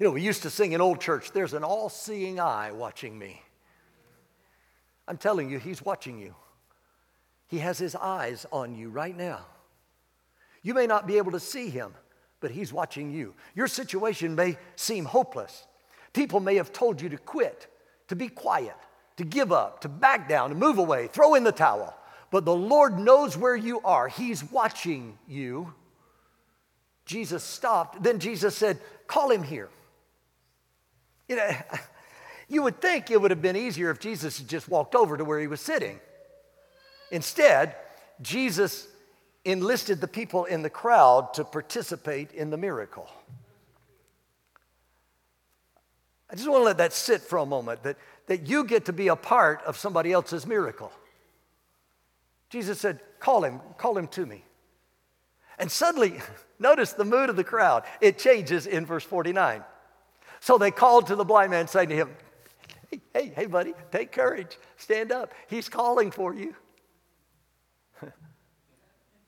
You 0.00 0.06
know, 0.06 0.12
we 0.12 0.22
used 0.22 0.42
to 0.42 0.50
sing 0.50 0.72
in 0.72 0.80
old 0.80 1.00
church, 1.00 1.30
There's 1.30 1.54
an 1.54 1.62
all 1.62 1.88
seeing 1.88 2.40
eye 2.40 2.72
watching 2.72 3.16
me. 3.16 3.40
I'm 5.06 5.16
telling 5.16 5.48
you, 5.48 5.58
he's 5.58 5.82
watching 5.82 6.18
you. 6.18 6.34
He 7.46 7.58
has 7.58 7.78
his 7.78 7.94
eyes 7.94 8.46
on 8.52 8.74
you 8.74 8.90
right 8.90 9.16
now. 9.16 9.46
You 10.62 10.74
may 10.74 10.86
not 10.86 11.06
be 11.06 11.18
able 11.18 11.32
to 11.32 11.40
see 11.40 11.70
him, 11.70 11.94
but 12.40 12.50
he's 12.50 12.72
watching 12.72 13.10
you. 13.10 13.34
Your 13.54 13.68
situation 13.68 14.34
may 14.34 14.58
seem 14.74 15.04
hopeless. 15.04 15.66
People 16.12 16.40
may 16.40 16.56
have 16.56 16.72
told 16.72 17.00
you 17.00 17.08
to 17.10 17.16
quit 17.16 17.68
to 18.08 18.16
be 18.16 18.28
quiet, 18.28 18.76
to 19.16 19.24
give 19.24 19.52
up, 19.52 19.80
to 19.82 19.88
back 19.88 20.28
down, 20.28 20.50
to 20.50 20.54
move 20.54 20.78
away, 20.78 21.06
throw 21.08 21.34
in 21.34 21.44
the 21.44 21.52
towel. 21.52 21.94
But 22.30 22.44
the 22.44 22.54
Lord 22.54 22.98
knows 22.98 23.36
where 23.36 23.56
you 23.56 23.80
are, 23.82 24.08
He's 24.08 24.44
watching 24.44 25.18
you. 25.26 25.72
Jesus 27.08 27.42
stopped. 27.42 28.02
Then 28.02 28.20
Jesus 28.20 28.54
said, 28.54 28.78
Call 29.06 29.30
him 29.30 29.42
here. 29.42 29.70
You 31.26 31.36
know, 31.36 31.50
you 32.48 32.62
would 32.62 32.80
think 32.80 33.10
it 33.10 33.20
would 33.20 33.30
have 33.30 33.42
been 33.42 33.56
easier 33.56 33.90
if 33.90 33.98
Jesus 33.98 34.38
had 34.38 34.46
just 34.46 34.68
walked 34.68 34.94
over 34.94 35.16
to 35.16 35.24
where 35.24 35.40
he 35.40 35.46
was 35.46 35.60
sitting. 35.60 35.98
Instead, 37.10 37.74
Jesus 38.20 38.86
enlisted 39.44 40.00
the 40.00 40.08
people 40.08 40.44
in 40.44 40.60
the 40.62 40.70
crowd 40.70 41.32
to 41.34 41.44
participate 41.44 42.32
in 42.32 42.50
the 42.50 42.58
miracle. 42.58 43.08
I 46.30 46.36
just 46.36 46.48
want 46.48 46.60
to 46.60 46.64
let 46.64 46.78
that 46.78 46.92
sit 46.92 47.22
for 47.22 47.38
a 47.38 47.46
moment 47.46 47.82
that, 47.84 47.96
that 48.26 48.48
you 48.48 48.64
get 48.64 48.84
to 48.86 48.92
be 48.92 49.08
a 49.08 49.16
part 49.16 49.62
of 49.62 49.76
somebody 49.76 50.12
else's 50.12 50.46
miracle. 50.46 50.92
Jesus 52.50 52.78
said, 52.78 53.00
Call 53.18 53.44
him, 53.44 53.60
call 53.78 53.96
him 53.96 54.08
to 54.08 54.24
me. 54.24 54.44
And 55.58 55.70
suddenly, 55.70 56.20
notice 56.58 56.92
the 56.92 57.04
mood 57.04 57.30
of 57.30 57.36
the 57.36 57.44
crowd. 57.44 57.84
It 58.00 58.18
changes 58.18 58.66
in 58.66 58.86
verse 58.86 59.04
49. 59.04 59.64
So 60.40 60.58
they 60.58 60.70
called 60.70 61.08
to 61.08 61.16
the 61.16 61.24
blind 61.24 61.50
man, 61.50 61.66
saying 61.66 61.88
to 61.88 61.96
him, 61.96 62.10
Hey, 62.90 63.00
hey, 63.12 63.32
hey, 63.34 63.46
buddy, 63.46 63.74
take 63.90 64.12
courage. 64.12 64.56
Stand 64.76 65.12
up. 65.12 65.32
He's 65.48 65.68
calling 65.68 66.10
for 66.10 66.34
you. 66.34 66.54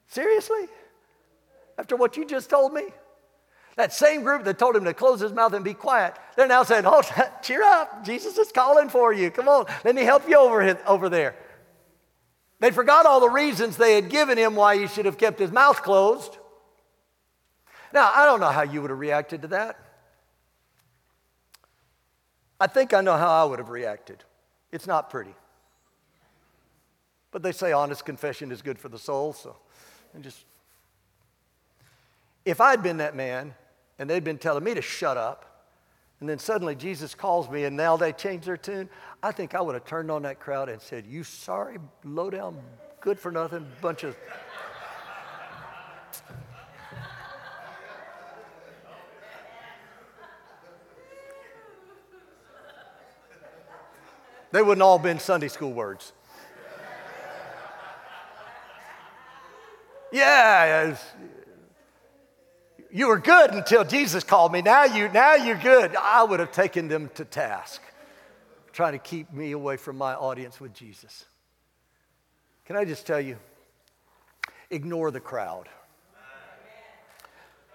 Seriously? 0.07 0.67
After 1.79 1.97
what 1.97 2.17
you 2.17 2.27
just 2.27 2.49
told 2.49 2.73
me? 2.73 2.85
That 3.81 3.95
same 3.95 4.25
group 4.25 4.45
that 4.45 4.59
told 4.59 4.77
him 4.77 4.85
to 4.85 4.93
close 4.93 5.21
his 5.21 5.33
mouth 5.33 5.55
and 5.55 5.65
be 5.65 5.73
quiet, 5.73 6.15
they're 6.37 6.47
now 6.47 6.65
saying, 6.65 6.85
Oh, 6.85 7.01
cheer 7.43 7.63
up. 7.63 8.05
Jesus 8.05 8.37
is 8.37 8.53
calling 8.53 8.91
for 8.91 9.11
you. 9.11 9.31
Come 9.31 9.49
on, 9.49 9.65
let 9.87 9.95
me 9.95 10.03
help 10.03 10.29
you 10.29 10.37
over, 10.37 10.79
over 10.87 11.09
there. 11.09 11.35
They 12.59 12.73
forgot 12.73 13.07
all 13.07 13.21
the 13.21 13.31
reasons 13.31 13.79
they 13.79 13.95
had 13.95 14.11
given 14.11 14.37
him 14.37 14.55
why 14.55 14.77
he 14.77 14.87
should 14.87 15.07
have 15.07 15.17
kept 15.17 15.39
his 15.39 15.51
mouth 15.51 15.83
closed. 15.83 16.37
Now, 17.91 18.13
I 18.15 18.27
don't 18.27 18.39
know 18.39 18.51
how 18.51 18.65
you 18.65 18.83
would 18.83 18.91
have 18.91 18.99
reacted 18.99 19.41
to 19.43 19.49
that. 19.49 19.79
I 22.61 22.67
think 22.67 22.93
I 22.93 23.01
know 23.01 23.17
how 23.17 23.31
I 23.31 23.49
would 23.49 23.61
have 23.61 23.71
reacted. 23.71 24.23
It's 24.73 24.87
not 24.87 25.09
pretty. 25.09 25.35
But 27.31 27.43
they 27.43 27.53
say 27.53 27.73
honest 27.73 28.05
confession 28.05 28.53
is 28.53 28.61
good 28.61 28.79
for 28.79 28.91
the 28.91 28.99
soul, 28.99 29.33
so 29.33 29.57
and 30.13 30.23
just 30.23 30.45
if 32.45 32.61
I'd 32.61 32.83
been 32.83 32.99
that 32.99 33.17
man 33.17 33.55
and 34.01 34.11
they'd 34.11 34.25
been 34.25 34.39
telling 34.39 34.65
me 34.65 34.73
to 34.75 34.81
shut 34.83 35.17
up. 35.19 35.45
And 36.21 36.29
then 36.29 36.39
suddenly 36.39 36.75
Jesus 36.75 37.15
calls 37.15 37.51
me 37.51 37.65
and 37.65 37.77
now 37.77 37.99
they 37.99 38.13
change 38.13 38.47
their 38.47 38.57
tune. 38.57 38.89
I 39.23 39.31
think 39.31 39.55
I 39.55 39.61
would 39.61 39.75
have 39.75 39.85
turned 39.85 40.11
on 40.11 40.23
that 40.23 40.41
crowd 40.41 40.71
and 40.71 40.81
said, 40.81 41.05
You 41.07 41.23
sorry, 41.23 41.77
low 42.03 42.31
down, 42.31 42.59
good 43.01 43.21
for 43.21 43.31
nothing 43.31 43.67
bunch 43.83 44.05
of. 44.05 44.17
they 54.53 54.63
wouldn't 54.63 54.83
all 54.83 54.99
been 54.99 55.19
Sunday 55.21 55.49
school 55.49 55.75
words. 55.75 56.15
Yeah, 60.13 60.97
you 62.93 63.09
were 63.09 63.19
good 63.19 63.53
until 63.53 63.85
Jesus 63.85 64.25
called 64.25 64.53
me. 64.53 64.63
Now 64.63 64.85
you 64.85 65.09
now 65.09 65.35
you're 65.35 65.57
good. 65.57 65.95
I 65.97 66.23
would 66.23 66.41
have 66.41 66.53
taken 66.53 66.89
them 66.89 67.11
to 67.15 67.25
task, 67.25 67.81
trying 68.73 68.93
to 68.93 68.99
keep 68.99 69.33
me 69.33 69.53
away 69.53 69.77
from 69.77 69.97
my 69.97 70.15
audience 70.15 70.61
with 70.61 70.75
Jesus. 70.75 71.25
Can 72.65 72.77
I 72.77 72.85
just 72.85 73.07
tell 73.07 73.21
you? 73.21 73.37
Ignore 74.71 75.11
the 75.11 75.21
crowd. 75.21 75.69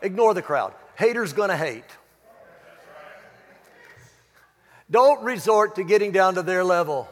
Ignore 0.01 0.33
the 0.33 0.41
crowd. 0.41 0.73
Haters 0.95 1.33
gonna 1.33 1.57
hate. 1.57 1.83
Don't 4.89 5.23
resort 5.23 5.75
to 5.75 5.83
getting 5.83 6.11
down 6.11 6.35
to 6.35 6.43
their 6.43 6.63
level. 6.63 7.09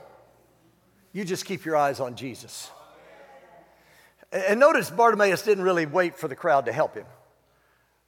You 1.12 1.24
just 1.24 1.46
keep 1.46 1.66
your 1.66 1.76
eyes 1.76 2.00
on 2.00 2.16
Jesus. 2.16 2.70
And 4.32 4.60
notice 4.60 4.90
Bartimaeus 4.90 5.44
didn't 5.44 5.64
really 5.64 5.86
wait 5.86 6.18
for 6.18 6.28
the 6.28 6.36
crowd 6.36 6.66
to 6.66 6.72
help 6.72 6.96
him. 6.96 7.06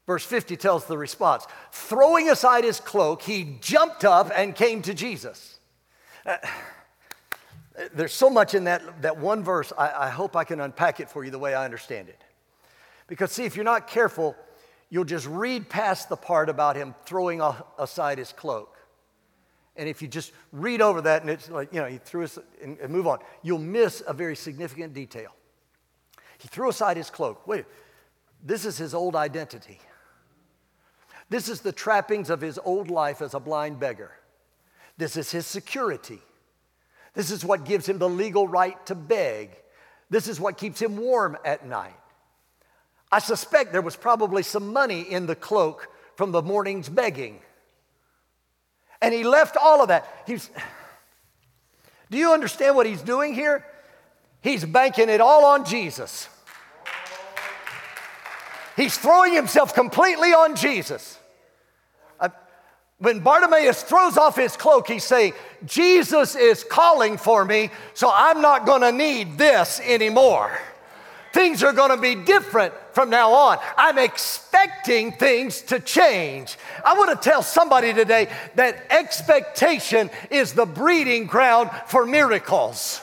Verse 0.05 0.23
50 0.23 0.55
tells 0.57 0.85
the 0.85 0.97
response 0.97 1.45
Throwing 1.71 2.29
aside 2.29 2.63
his 2.63 2.79
cloak, 2.79 3.21
he 3.21 3.57
jumped 3.61 4.05
up 4.05 4.31
and 4.35 4.55
came 4.55 4.81
to 4.83 4.93
Jesus. 4.93 5.59
Uh, 6.25 6.37
there's 7.93 8.13
so 8.13 8.29
much 8.29 8.53
in 8.53 8.65
that, 8.65 9.01
that 9.01 9.17
one 9.17 9.43
verse, 9.43 9.73
I, 9.77 10.05
I 10.05 10.09
hope 10.09 10.35
I 10.35 10.43
can 10.43 10.61
unpack 10.61 10.99
it 10.99 11.09
for 11.09 11.25
you 11.25 11.31
the 11.31 11.39
way 11.39 11.53
I 11.53 11.65
understand 11.65 12.07
it. 12.07 12.21
Because, 13.07 13.31
see, 13.31 13.43
if 13.43 13.55
you're 13.55 13.65
not 13.65 13.87
careful, 13.87 14.35
you'll 14.89 15.03
just 15.03 15.27
read 15.27 15.69
past 15.69 16.09
the 16.09 16.15
part 16.15 16.49
about 16.49 16.75
him 16.75 16.95
throwing 17.05 17.41
aside 17.77 18.17
his 18.17 18.31
cloak. 18.31 18.77
And 19.75 19.89
if 19.89 20.01
you 20.01 20.07
just 20.07 20.31
read 20.53 20.81
over 20.81 21.01
that 21.01 21.21
and 21.21 21.29
it's 21.29 21.49
like, 21.49 21.73
you 21.73 21.81
know, 21.81 21.87
he 21.87 21.97
threw 21.97 22.23
us 22.23 22.39
and, 22.63 22.79
and 22.79 22.91
move 22.91 23.07
on, 23.07 23.19
you'll 23.43 23.59
miss 23.59 24.01
a 24.07 24.13
very 24.13 24.35
significant 24.35 24.93
detail. 24.93 25.35
He 26.37 26.47
threw 26.47 26.69
aside 26.69 26.95
his 26.95 27.09
cloak. 27.09 27.45
Wait, 27.45 27.65
this 28.41 28.65
is 28.65 28.77
his 28.77 28.93
old 28.93 29.15
identity. 29.15 29.79
This 31.29 31.49
is 31.49 31.61
the 31.61 31.71
trappings 31.71 32.29
of 32.29 32.41
his 32.41 32.59
old 32.63 32.89
life 32.89 33.21
as 33.21 33.33
a 33.33 33.39
blind 33.39 33.79
beggar. 33.79 34.11
This 34.97 35.17
is 35.17 35.31
his 35.31 35.45
security. 35.45 36.19
This 37.13 37.31
is 37.31 37.43
what 37.43 37.65
gives 37.65 37.88
him 37.88 37.97
the 37.97 38.09
legal 38.09 38.47
right 38.47 38.83
to 38.85 38.95
beg. 38.95 39.51
This 40.09 40.27
is 40.27 40.39
what 40.39 40.57
keeps 40.57 40.81
him 40.81 40.97
warm 40.97 41.38
at 41.43 41.65
night. 41.65 41.95
I 43.11 43.19
suspect 43.19 43.71
there 43.71 43.81
was 43.81 43.95
probably 43.95 44.43
some 44.43 44.73
money 44.73 45.01
in 45.01 45.25
the 45.25 45.35
cloak 45.35 45.88
from 46.15 46.31
the 46.31 46.41
morning's 46.41 46.89
begging. 46.89 47.39
And 49.01 49.13
he 49.13 49.23
left 49.23 49.57
all 49.57 49.81
of 49.81 49.89
that. 49.89 50.07
He's, 50.27 50.49
do 52.09 52.17
you 52.17 52.33
understand 52.33 52.75
what 52.75 52.85
he's 52.85 53.01
doing 53.01 53.33
here? 53.33 53.65
He's 54.41 54.63
banking 54.63 55.09
it 55.09 55.21
all 55.21 55.45
on 55.45 55.65
Jesus. 55.65 56.29
He's 58.75 58.97
throwing 58.97 59.33
himself 59.33 59.73
completely 59.73 60.33
on 60.33 60.55
Jesus. 60.55 61.17
Uh, 62.19 62.29
when 62.99 63.19
Bartimaeus 63.19 63.83
throws 63.83 64.17
off 64.17 64.35
his 64.35 64.57
cloak, 64.57 64.88
he's 64.88 65.03
saying, 65.03 65.33
Jesus 65.65 66.35
is 66.35 66.63
calling 66.63 67.17
for 67.17 67.45
me, 67.45 67.69
so 67.93 68.11
I'm 68.13 68.41
not 68.41 68.65
to 68.81 68.91
need 68.91 69.38
this 69.38 69.79
anymore. 69.79 70.57
Things 71.33 71.63
are 71.63 71.73
to 71.89 71.97
be 71.97 72.15
different 72.15 72.73
from 72.93 73.09
now 73.09 73.33
on. 73.33 73.57
I'm 73.77 73.97
expecting 73.97 75.11
things 75.11 75.61
to 75.63 75.81
change. 75.81 76.57
I 76.83 76.93
want 76.93 77.09
to 77.09 77.29
tell 77.29 77.43
somebody 77.43 77.93
today 77.93 78.29
that 78.55 78.85
expectation 78.89 80.09
is 80.29 80.53
the 80.53 80.65
breeding 80.65 81.25
ground 81.25 81.71
for 81.88 82.05
miracles. 82.05 83.01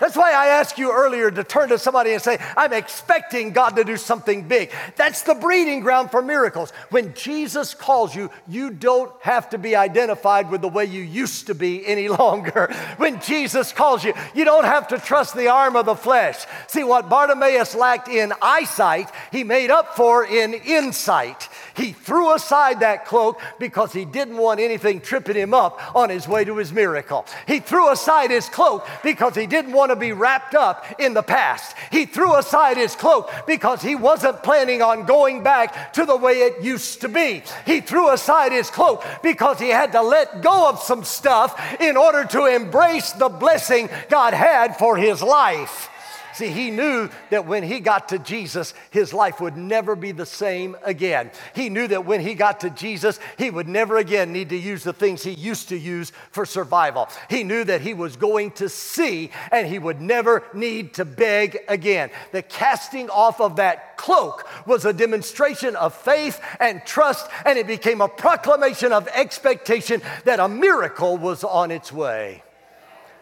That's 0.00 0.16
why 0.16 0.32
I 0.32 0.48
asked 0.48 0.78
you 0.78 0.92
earlier 0.92 1.30
to 1.30 1.44
turn 1.44 1.70
to 1.70 1.78
somebody 1.78 2.12
and 2.12 2.22
say, 2.22 2.38
I'm 2.56 2.72
expecting 2.72 3.52
God 3.52 3.76
to 3.76 3.84
do 3.84 3.96
something 3.96 4.46
big. 4.46 4.70
That's 4.96 5.22
the 5.22 5.34
breeding 5.34 5.80
ground 5.80 6.10
for 6.10 6.22
miracles. 6.22 6.70
When 6.90 7.14
Jesus 7.14 7.74
calls 7.74 8.14
you, 8.14 8.30
you 8.46 8.70
don't 8.70 9.12
have 9.22 9.50
to 9.50 9.58
be 9.58 9.74
identified 9.74 10.50
with 10.50 10.60
the 10.60 10.68
way 10.68 10.84
you 10.84 11.02
used 11.02 11.48
to 11.48 11.54
be 11.54 11.86
any 11.86 12.08
longer. 12.08 12.72
When 12.96 13.20
Jesus 13.20 13.72
calls 13.72 14.04
you, 14.04 14.14
you 14.34 14.44
don't 14.44 14.64
have 14.64 14.88
to 14.88 14.98
trust 14.98 15.36
the 15.36 15.48
arm 15.48 15.76
of 15.76 15.86
the 15.86 15.96
flesh. 15.96 16.44
See, 16.68 16.84
what 16.84 17.08
Bartimaeus 17.08 17.74
lacked 17.74 18.08
in 18.08 18.32
eyesight, 18.40 19.10
he 19.32 19.44
made 19.44 19.70
up 19.70 19.96
for 19.96 20.24
in 20.24 20.54
insight. 20.54 21.48
He 21.76 21.92
threw 21.92 22.34
aside 22.34 22.80
that 22.80 23.04
cloak 23.04 23.40
because 23.58 23.92
he 23.92 24.04
didn't 24.04 24.36
want 24.36 24.60
anything 24.60 25.00
tripping 25.00 25.36
him 25.36 25.54
up 25.54 25.94
on 25.94 26.10
his 26.10 26.26
way 26.26 26.44
to 26.44 26.56
his 26.56 26.72
miracle. 26.72 27.24
He 27.46 27.60
threw 27.60 27.90
aside 27.90 28.30
his 28.30 28.48
cloak 28.48 28.86
because 29.02 29.34
he 29.34 29.46
didn't 29.46 29.72
want 29.72 29.87
to 29.88 29.96
be 29.96 30.12
wrapped 30.12 30.54
up 30.54 30.84
in 30.98 31.14
the 31.14 31.22
past. 31.22 31.76
He 31.90 32.06
threw 32.06 32.36
aside 32.36 32.76
his 32.76 32.94
cloak 32.94 33.30
because 33.46 33.82
he 33.82 33.94
wasn't 33.94 34.42
planning 34.42 34.82
on 34.82 35.06
going 35.06 35.42
back 35.42 35.92
to 35.94 36.04
the 36.04 36.16
way 36.16 36.40
it 36.40 36.62
used 36.62 37.00
to 37.02 37.08
be. 37.08 37.42
He 37.66 37.80
threw 37.80 38.10
aside 38.10 38.52
his 38.52 38.70
cloak 38.70 39.04
because 39.22 39.58
he 39.58 39.68
had 39.68 39.92
to 39.92 40.02
let 40.02 40.42
go 40.42 40.68
of 40.68 40.80
some 40.80 41.04
stuff 41.04 41.80
in 41.80 41.96
order 41.96 42.24
to 42.24 42.46
embrace 42.46 43.12
the 43.12 43.28
blessing 43.28 43.88
God 44.08 44.34
had 44.34 44.76
for 44.76 44.96
his 44.96 45.22
life. 45.22 45.90
See, 46.38 46.52
he 46.52 46.70
knew 46.70 47.10
that 47.30 47.46
when 47.46 47.64
he 47.64 47.80
got 47.80 48.10
to 48.10 48.18
Jesus, 48.20 48.72
his 48.92 49.12
life 49.12 49.40
would 49.40 49.56
never 49.56 49.96
be 49.96 50.12
the 50.12 50.24
same 50.24 50.76
again. 50.84 51.32
He 51.52 51.68
knew 51.68 51.88
that 51.88 52.06
when 52.06 52.20
he 52.20 52.34
got 52.34 52.60
to 52.60 52.70
Jesus, 52.70 53.18
he 53.36 53.50
would 53.50 53.66
never 53.66 53.96
again 53.96 54.32
need 54.32 54.50
to 54.50 54.56
use 54.56 54.84
the 54.84 54.92
things 54.92 55.24
he 55.24 55.32
used 55.32 55.68
to 55.70 55.76
use 55.76 56.12
for 56.30 56.46
survival. 56.46 57.08
He 57.28 57.42
knew 57.42 57.64
that 57.64 57.80
he 57.80 57.92
was 57.92 58.14
going 58.14 58.52
to 58.52 58.68
see 58.68 59.32
and 59.50 59.66
he 59.66 59.80
would 59.80 60.00
never 60.00 60.44
need 60.54 60.94
to 60.94 61.04
beg 61.04 61.58
again. 61.66 62.10
The 62.30 62.42
casting 62.42 63.10
off 63.10 63.40
of 63.40 63.56
that 63.56 63.96
cloak 63.96 64.48
was 64.64 64.84
a 64.84 64.92
demonstration 64.92 65.74
of 65.74 65.92
faith 65.92 66.40
and 66.60 66.86
trust, 66.86 67.28
and 67.46 67.58
it 67.58 67.66
became 67.66 68.00
a 68.00 68.06
proclamation 68.06 68.92
of 68.92 69.08
expectation 69.08 70.02
that 70.24 70.38
a 70.38 70.46
miracle 70.46 71.18
was 71.18 71.42
on 71.42 71.72
its 71.72 71.92
way. 71.92 72.44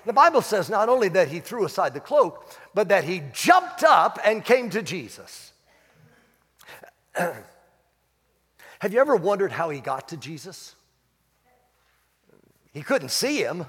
The 0.07 0.13
Bible 0.13 0.41
says 0.41 0.71
not 0.71 0.89
only 0.89 1.09
that 1.11 1.29
he 1.29 1.41
threw 1.41 1.65
aside 1.65 1.93
the 1.93 2.01
cloak, 2.01 2.49
but 2.77 2.89
that 2.91 3.05
he 3.05 3.23
jumped 3.33 3.83
up 3.83 4.19
and 4.23 4.45
came 4.45 4.69
to 4.69 4.83
Jesus. 4.83 5.51
Have 7.15 7.43
you 8.91 9.01
ever 9.01 9.17
wondered 9.17 9.51
how 9.51 9.71
he 9.71 9.81
got 9.81 10.11
to 10.11 10.19
Jesus? 10.19 10.75
He 12.75 12.83
couldn't 12.83 13.09
see 13.09 13.39
him. 13.39 13.65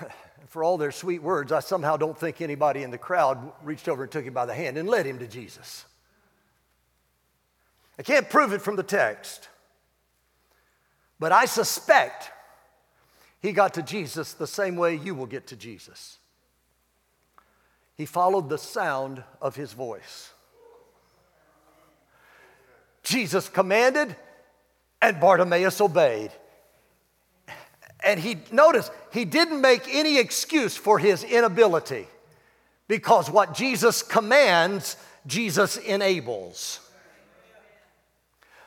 For 0.46 0.64
all 0.64 0.78
their 0.78 0.90
sweet 0.90 1.22
words, 1.22 1.52
I 1.52 1.60
somehow 1.60 1.98
don't 1.98 2.16
think 2.16 2.40
anybody 2.40 2.82
in 2.82 2.90
the 2.90 2.96
crowd 2.96 3.52
reached 3.62 3.86
over 3.86 4.04
and 4.04 4.10
took 4.10 4.24
him 4.24 4.32
by 4.32 4.46
the 4.46 4.54
hand 4.54 4.78
and 4.78 4.88
led 4.88 5.04
him 5.04 5.18
to 5.18 5.26
Jesus. 5.26 5.84
I 7.98 8.02
can't 8.02 8.30
prove 8.30 8.54
it 8.54 8.62
from 8.62 8.76
the 8.76 8.82
text, 8.82 9.50
but 11.20 11.30
I 11.30 11.44
suspect 11.44 12.30
he 13.42 13.52
got 13.52 13.74
to 13.74 13.82
Jesus 13.82 14.32
the 14.32 14.46
same 14.46 14.76
way 14.76 14.94
you 14.94 15.14
will 15.14 15.26
get 15.26 15.48
to 15.48 15.56
Jesus. 15.56 16.16
He 17.96 18.06
followed 18.06 18.48
the 18.48 18.58
sound 18.58 19.22
of 19.40 19.56
his 19.56 19.72
voice. 19.72 20.32
Jesus 23.02 23.48
commanded, 23.48 24.14
and 25.00 25.20
Bartimaeus 25.20 25.80
obeyed. 25.80 26.30
And 28.04 28.18
he, 28.18 28.38
notice, 28.50 28.90
he 29.12 29.24
didn't 29.24 29.60
make 29.60 29.82
any 29.94 30.18
excuse 30.18 30.76
for 30.76 30.98
his 30.98 31.22
inability 31.22 32.06
because 32.88 33.30
what 33.30 33.54
Jesus 33.54 34.02
commands, 34.02 34.96
Jesus 35.26 35.76
enables. 35.76 36.80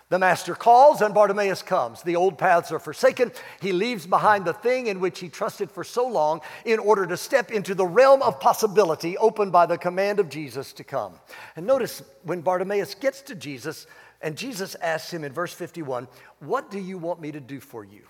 The 0.10 0.20
master 0.20 0.54
calls 0.54 1.02
and 1.02 1.16
Bartimaeus 1.16 1.64
comes. 1.64 2.04
The 2.04 2.16
old 2.16 2.38
paths 2.38 2.72
are 2.72 2.80
forsaken. 2.80 3.32
He 3.60 3.72
leaves 3.72 4.06
behind 4.06 4.46
the 4.46 4.54
thing 4.54 4.86
in 4.86 5.00
which 5.00 5.20
he 5.20 5.30
trusted 5.30 5.72
for 5.72 5.84
so 5.84 6.08
long 6.08 6.42
in 6.64 6.78
order 6.78 7.08
to 7.08 7.18
step 7.18 7.52
into 7.52 7.74
the 7.74 7.88
realm 7.88 8.22
of 8.22 8.40
possibility 8.40 9.18
opened 9.18 9.52
by 9.52 9.66
the 9.66 9.80
command 9.80 10.20
of 10.20 10.30
Jesus 10.30 10.74
to 10.74 10.84
come. 10.84 11.14
And 11.56 11.66
notice 11.66 12.04
when 12.22 12.42
Bartimaeus 12.42 12.94
gets 12.94 13.22
to 13.24 13.36
Jesus, 13.36 13.88
and 14.22 14.38
Jesus 14.38 14.76
asks 14.76 15.12
him 15.12 15.24
in 15.24 15.34
verse 15.34 15.54
51, 15.54 16.08
What 16.40 16.70
do 16.70 16.80
you 16.80 17.00
want 17.00 17.20
me 17.20 17.32
to 17.32 17.40
do 17.40 17.60
for 17.60 17.84
you? 17.84 18.04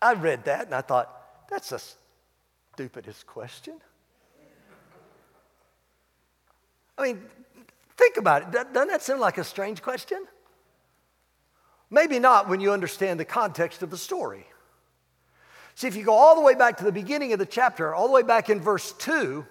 I 0.00 0.14
read 0.14 0.44
that 0.44 0.66
and 0.66 0.74
I 0.74 0.80
thought, 0.80 1.48
That's 1.50 1.70
the 1.70 1.82
stupidest 2.74 3.26
question. 3.26 3.80
I 6.98 7.02
mean, 7.02 7.22
Think 7.96 8.16
about 8.16 8.42
it. 8.42 8.72
Doesn't 8.72 8.88
that 8.88 9.02
seem 9.02 9.18
like 9.18 9.38
a 9.38 9.44
strange 9.44 9.82
question? 9.82 10.26
Maybe 11.90 12.18
not 12.18 12.48
when 12.48 12.60
you 12.60 12.72
understand 12.72 13.18
the 13.18 13.24
context 13.24 13.82
of 13.82 13.90
the 13.90 13.96
story. 13.96 14.46
See, 15.74 15.86
if 15.86 15.94
you 15.94 16.04
go 16.04 16.14
all 16.14 16.34
the 16.34 16.40
way 16.40 16.54
back 16.54 16.78
to 16.78 16.84
the 16.84 16.92
beginning 16.92 17.32
of 17.32 17.38
the 17.38 17.46
chapter, 17.46 17.94
all 17.94 18.06
the 18.06 18.14
way 18.14 18.22
back 18.22 18.50
in 18.50 18.60
verse 18.60 18.92
2, 18.92 19.46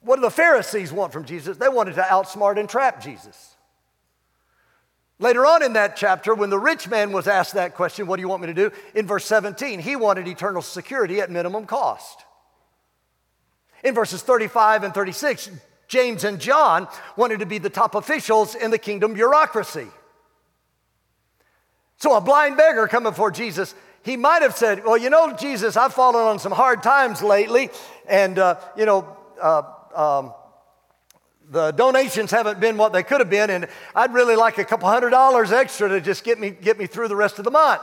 what 0.00 0.16
do 0.16 0.22
the 0.22 0.30
Pharisees 0.30 0.92
want 0.92 1.12
from 1.12 1.24
Jesus? 1.24 1.56
They 1.56 1.68
wanted 1.68 1.94
to 1.94 2.02
outsmart 2.02 2.58
and 2.58 2.68
trap 2.68 3.02
Jesus. 3.02 3.56
Later 5.20 5.44
on 5.46 5.64
in 5.64 5.72
that 5.72 5.96
chapter, 5.96 6.34
when 6.34 6.50
the 6.50 6.58
rich 6.58 6.88
man 6.88 7.10
was 7.12 7.26
asked 7.26 7.54
that 7.54 7.74
question, 7.74 8.06
What 8.06 8.16
do 8.16 8.22
you 8.22 8.28
want 8.28 8.42
me 8.42 8.48
to 8.48 8.54
do? 8.54 8.70
In 8.94 9.06
verse 9.06 9.24
17, 9.24 9.80
he 9.80 9.96
wanted 9.96 10.28
eternal 10.28 10.62
security 10.62 11.20
at 11.20 11.30
minimum 11.30 11.66
cost. 11.66 12.24
In 13.82 13.94
verses 13.94 14.22
35 14.22 14.84
and 14.84 14.94
36, 14.94 15.50
James 15.88 16.22
and 16.22 16.38
John 16.38 16.86
wanted 17.16 17.40
to 17.40 17.46
be 17.46 17.58
the 17.58 17.70
top 17.70 17.94
officials 17.94 18.54
in 18.54 18.70
the 18.70 18.78
kingdom 18.78 19.14
bureaucracy. 19.14 19.88
So 21.96 22.14
a 22.14 22.20
blind 22.20 22.56
beggar 22.56 22.86
coming 22.86 23.10
before 23.10 23.30
Jesus, 23.30 23.74
he 24.04 24.16
might 24.16 24.42
have 24.42 24.54
said, 24.56 24.84
Well, 24.84 24.96
you 24.96 25.10
know, 25.10 25.34
Jesus, 25.34 25.76
I've 25.76 25.94
fallen 25.94 26.24
on 26.24 26.38
some 26.38 26.52
hard 26.52 26.82
times 26.82 27.22
lately, 27.22 27.70
and, 28.06 28.38
uh, 28.38 28.60
you 28.76 28.86
know, 28.86 29.16
uh, 29.40 29.62
um, 29.94 30.34
the 31.50 31.72
donations 31.72 32.30
haven't 32.30 32.60
been 32.60 32.76
what 32.76 32.92
they 32.92 33.02
could 33.02 33.20
have 33.20 33.30
been, 33.30 33.50
and 33.50 33.66
I'd 33.94 34.12
really 34.12 34.36
like 34.36 34.58
a 34.58 34.64
couple 34.64 34.88
hundred 34.88 35.10
dollars 35.10 35.50
extra 35.50 35.88
to 35.88 36.00
just 36.00 36.22
get 36.22 36.38
me, 36.38 36.50
get 36.50 36.78
me 36.78 36.86
through 36.86 37.08
the 37.08 37.16
rest 37.16 37.38
of 37.38 37.44
the 37.44 37.50
month. 37.50 37.80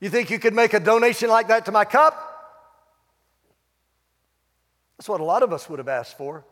You 0.00 0.10
think 0.10 0.30
you 0.30 0.38
could 0.38 0.54
make 0.54 0.74
a 0.74 0.80
donation 0.80 1.30
like 1.30 1.48
that 1.48 1.64
to 1.66 1.72
my 1.72 1.84
cup? 1.84 2.24
That's 4.98 5.08
what 5.08 5.20
a 5.20 5.24
lot 5.24 5.44
of 5.44 5.52
us 5.52 5.70
would 5.70 5.78
have 5.78 5.88
asked 5.88 6.18
for. 6.18 6.44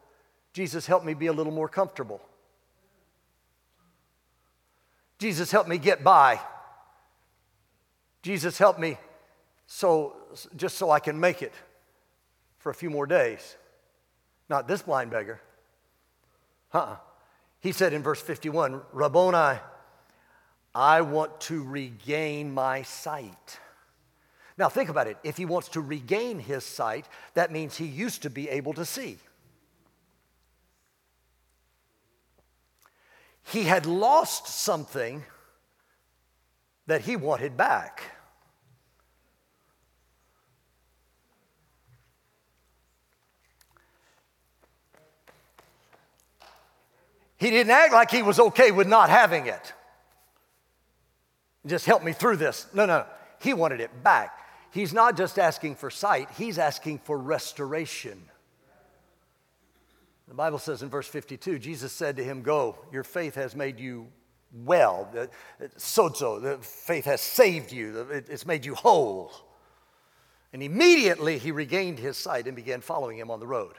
Jesus, 0.56 0.86
help 0.86 1.04
me 1.04 1.12
be 1.12 1.26
a 1.26 1.34
little 1.34 1.52
more 1.52 1.68
comfortable. 1.68 2.18
Jesus, 5.18 5.50
help 5.50 5.68
me 5.68 5.76
get 5.76 6.02
by. 6.02 6.40
Jesus, 8.22 8.56
help 8.56 8.78
me 8.78 8.96
so 9.66 10.16
just 10.56 10.78
so 10.78 10.90
I 10.90 10.98
can 10.98 11.20
make 11.20 11.42
it 11.42 11.52
for 12.56 12.70
a 12.70 12.74
few 12.74 12.88
more 12.88 13.06
days. 13.06 13.54
Not 14.48 14.66
this 14.66 14.80
blind 14.80 15.10
beggar. 15.10 15.42
Uh-uh. 16.72 16.96
He 17.60 17.72
said 17.72 17.92
in 17.92 18.02
verse 18.02 18.22
51, 18.22 18.80
Rabboni, 18.94 19.58
I 20.74 21.00
want 21.02 21.38
to 21.42 21.64
regain 21.64 22.50
my 22.50 22.80
sight. 22.80 23.58
Now 24.56 24.70
think 24.70 24.88
about 24.88 25.06
it. 25.06 25.18
If 25.22 25.36
he 25.36 25.44
wants 25.44 25.68
to 25.70 25.82
regain 25.82 26.38
his 26.38 26.64
sight, 26.64 27.06
that 27.34 27.52
means 27.52 27.76
he 27.76 27.84
used 27.84 28.22
to 28.22 28.30
be 28.30 28.48
able 28.48 28.72
to 28.72 28.86
see. 28.86 29.18
He 33.52 33.62
had 33.62 33.86
lost 33.86 34.48
something 34.48 35.24
that 36.86 37.02
he 37.02 37.16
wanted 37.16 37.56
back. 37.56 38.02
He 47.38 47.50
didn't 47.50 47.70
act 47.70 47.92
like 47.92 48.10
he 48.10 48.22
was 48.22 48.40
okay 48.40 48.70
with 48.70 48.88
not 48.88 49.10
having 49.10 49.46
it. 49.46 49.72
Just 51.66 51.84
help 51.84 52.02
me 52.02 52.12
through 52.12 52.36
this. 52.36 52.66
No, 52.72 52.86
no. 52.86 53.04
He 53.40 53.52
wanted 53.52 53.80
it 53.80 54.02
back. 54.02 54.38
He's 54.70 54.92
not 54.92 55.16
just 55.16 55.38
asking 55.38 55.76
for 55.76 55.90
sight, 55.90 56.28
he's 56.36 56.58
asking 56.58 56.98
for 56.98 57.16
restoration. 57.16 58.22
The 60.28 60.34
Bible 60.34 60.58
says 60.58 60.82
in 60.82 60.88
verse 60.88 61.06
52 61.06 61.58
Jesus 61.58 61.92
said 61.92 62.16
to 62.16 62.24
him, 62.24 62.42
Go, 62.42 62.76
your 62.92 63.04
faith 63.04 63.34
has 63.36 63.54
made 63.54 63.78
you 63.78 64.08
well. 64.64 65.08
Sozo, 65.76 66.40
the 66.40 66.58
faith 66.58 67.04
has 67.04 67.20
saved 67.20 67.72
you, 67.72 68.06
it's 68.10 68.46
made 68.46 68.64
you 68.64 68.74
whole. 68.74 69.32
And 70.52 70.62
immediately 70.62 71.38
he 71.38 71.50
regained 71.50 71.98
his 71.98 72.16
sight 72.16 72.46
and 72.46 72.56
began 72.56 72.80
following 72.80 73.18
him 73.18 73.30
on 73.30 73.40
the 73.40 73.46
road. 73.46 73.74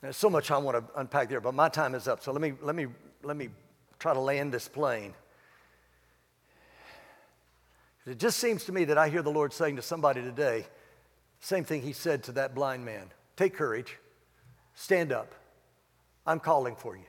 There's 0.00 0.16
so 0.16 0.30
much 0.30 0.50
I 0.50 0.56
want 0.58 0.78
to 0.78 0.98
unpack 0.98 1.28
there, 1.28 1.40
but 1.40 1.54
my 1.54 1.68
time 1.68 1.94
is 1.94 2.08
up. 2.08 2.22
So 2.22 2.32
let 2.32 2.40
me, 2.40 2.54
let 2.62 2.74
me, 2.74 2.86
let 3.22 3.36
me 3.36 3.50
try 3.98 4.14
to 4.14 4.20
land 4.20 4.54
this 4.54 4.66
plane. 4.68 5.12
It 8.06 8.18
just 8.18 8.38
seems 8.38 8.64
to 8.64 8.72
me 8.72 8.84
that 8.86 8.96
I 8.96 9.10
hear 9.10 9.22
the 9.22 9.30
Lord 9.30 9.52
saying 9.52 9.76
to 9.76 9.82
somebody 9.82 10.22
today, 10.22 10.66
same 11.40 11.64
thing 11.64 11.82
he 11.82 11.92
said 11.92 12.22
to 12.24 12.32
that 12.32 12.54
blind 12.54 12.84
man 12.84 13.10
Take 13.36 13.54
courage, 13.54 13.98
stand 14.80 15.12
up. 15.12 15.34
I'm 16.26 16.40
calling 16.40 16.74
for 16.74 16.96
you. 16.96 17.04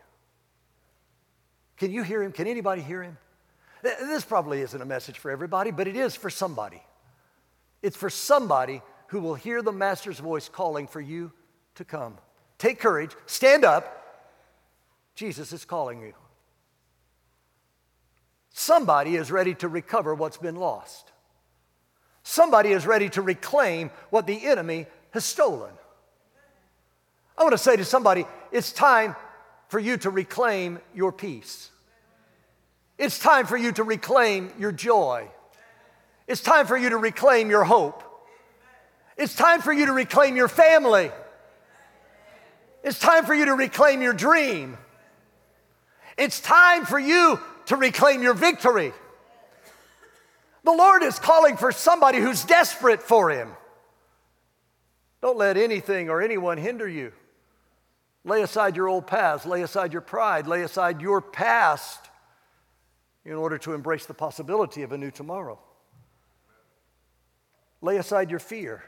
Can 1.77 1.91
you 1.91 2.03
hear 2.03 2.21
him? 2.21 2.31
Can 2.31 2.45
anybody 2.47 2.81
hear 2.81 3.01
him? 3.01 3.17
This 3.81 4.25
probably 4.25 4.61
isn't 4.61 4.81
a 4.81 4.85
message 4.85 5.17
for 5.17 5.31
everybody, 5.31 5.71
but 5.71 5.87
it 5.87 5.95
is 5.95 6.15
for 6.15 6.29
somebody. 6.29 6.83
It's 7.81 7.97
for 7.97 8.09
somebody 8.09 8.81
who 9.07 9.21
will 9.21 9.35
hear 9.35 9.61
the 9.61 9.71
Master's 9.71 10.19
voice 10.19 10.49
calling 10.49 10.85
for 10.85 11.01
you 11.01 11.31
to 11.75 11.85
come. 11.85 12.17
Take 12.57 12.79
courage, 12.79 13.11
stand 13.25 13.63
up. 13.65 13.97
Jesus 15.15 15.51
is 15.53 15.65
calling 15.65 16.01
you. 16.01 16.13
Somebody 18.51 19.15
is 19.15 19.31
ready 19.31 19.55
to 19.55 19.67
recover 19.67 20.13
what's 20.13 20.37
been 20.37 20.57
lost. 20.57 21.11
Somebody 22.21 22.71
is 22.71 22.85
ready 22.85 23.09
to 23.09 23.21
reclaim 23.21 23.89
what 24.09 24.27
the 24.27 24.45
enemy 24.45 24.85
has 25.11 25.25
stolen. 25.25 25.71
I 27.41 27.43
want 27.43 27.53
to 27.53 27.57
say 27.57 27.75
to 27.75 27.83
somebody, 27.83 28.27
it's 28.51 28.71
time 28.71 29.15
for 29.69 29.79
you 29.79 29.97
to 29.97 30.11
reclaim 30.11 30.79
your 30.93 31.11
peace. 31.11 31.71
It's 32.99 33.17
time 33.17 33.47
for 33.47 33.57
you 33.57 33.71
to 33.71 33.83
reclaim 33.83 34.51
your 34.59 34.71
joy. 34.71 35.27
It's 36.27 36.41
time 36.41 36.67
for 36.67 36.77
you 36.77 36.89
to 36.89 36.97
reclaim 36.97 37.49
your 37.49 37.63
hope. 37.63 38.03
It's 39.17 39.33
time 39.33 39.61
for 39.61 39.73
you 39.73 39.87
to 39.87 39.91
reclaim 39.91 40.35
your 40.35 40.49
family. 40.49 41.09
It's 42.83 42.99
time 42.99 43.25
for 43.25 43.33
you 43.33 43.45
to 43.45 43.55
reclaim 43.55 44.03
your 44.03 44.13
dream. 44.13 44.77
It's 46.19 46.41
time 46.41 46.85
for 46.85 46.99
you 46.99 47.39
to 47.65 47.75
reclaim 47.75 48.21
your 48.21 48.35
victory. 48.35 48.93
The 50.63 50.73
Lord 50.73 51.01
is 51.01 51.17
calling 51.17 51.57
for 51.57 51.71
somebody 51.71 52.19
who's 52.19 52.43
desperate 52.43 53.01
for 53.01 53.31
Him. 53.31 53.49
Don't 55.23 55.39
let 55.39 55.57
anything 55.57 56.07
or 56.11 56.21
anyone 56.21 56.59
hinder 56.59 56.87
you. 56.87 57.13
Lay 58.23 58.41
aside 58.41 58.75
your 58.75 58.87
old 58.87 59.07
paths, 59.07 59.45
lay 59.45 59.63
aside 59.63 59.93
your 59.93 60.01
pride, 60.01 60.47
lay 60.47 60.61
aside 60.61 61.01
your 61.01 61.21
past 61.21 62.09
in 63.25 63.33
order 63.33 63.57
to 63.57 63.73
embrace 63.73 64.05
the 64.05 64.13
possibility 64.13 64.83
of 64.83 64.91
a 64.91 64.97
new 64.97 65.11
tomorrow. 65.11 65.59
Lay 67.81 67.97
aside 67.97 68.29
your 68.29 68.39
fear. 68.39 68.83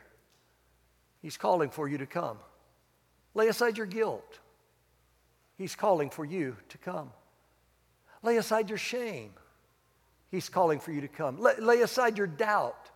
He's 1.22 1.38
calling 1.38 1.70
for 1.70 1.88
you 1.88 1.98
to 1.98 2.06
come. 2.06 2.38
Lay 3.34 3.48
aside 3.48 3.78
your 3.78 3.88
guilt. 3.88 4.40
He's 5.58 5.76
calling 5.76 6.10
for 6.10 6.26
you 6.26 6.56
to 6.70 6.78
come. 6.78 7.12
Lay 8.22 8.38
aside 8.38 8.70
your 8.70 8.78
shame. 8.78 9.32
He's 10.30 10.50
calling 10.50 10.80
for 10.80 10.92
you 10.92 11.02
to 11.02 11.08
come. 11.08 11.40
Lay, 11.40 11.56
lay, 11.60 11.82
aside 11.82 12.18
your 12.18 12.28
doubt. 12.28 12.90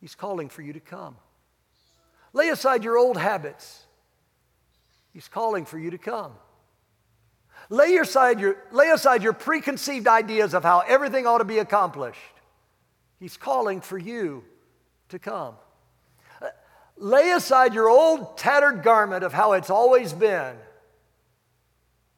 He's 0.00 0.14
calling 0.14 0.48
for 0.48 0.62
you 0.62 0.74
to 0.74 0.80
come. 0.80 1.16
Lay 2.32 2.48
aside 2.50 2.84
your 2.84 2.98
old 2.98 3.16
habits. 3.16 3.86
He's 5.18 5.26
calling 5.26 5.64
for 5.64 5.80
you 5.80 5.90
to 5.90 5.98
come. 5.98 6.30
Lay 7.70 7.96
aside 7.96 8.38
your, 8.38 8.56
lay 8.70 8.90
aside 8.90 9.24
your 9.24 9.32
preconceived 9.32 10.06
ideas 10.06 10.54
of 10.54 10.62
how 10.62 10.84
everything 10.86 11.26
ought 11.26 11.38
to 11.38 11.44
be 11.44 11.58
accomplished. 11.58 12.20
He's 13.18 13.36
calling 13.36 13.80
for 13.80 13.98
you 13.98 14.44
to 15.08 15.18
come. 15.18 15.56
Lay 16.96 17.32
aside 17.32 17.74
your 17.74 17.88
old 17.88 18.38
tattered 18.38 18.84
garment 18.84 19.24
of 19.24 19.32
how 19.32 19.54
it's 19.54 19.70
always 19.70 20.12
been. 20.12 20.54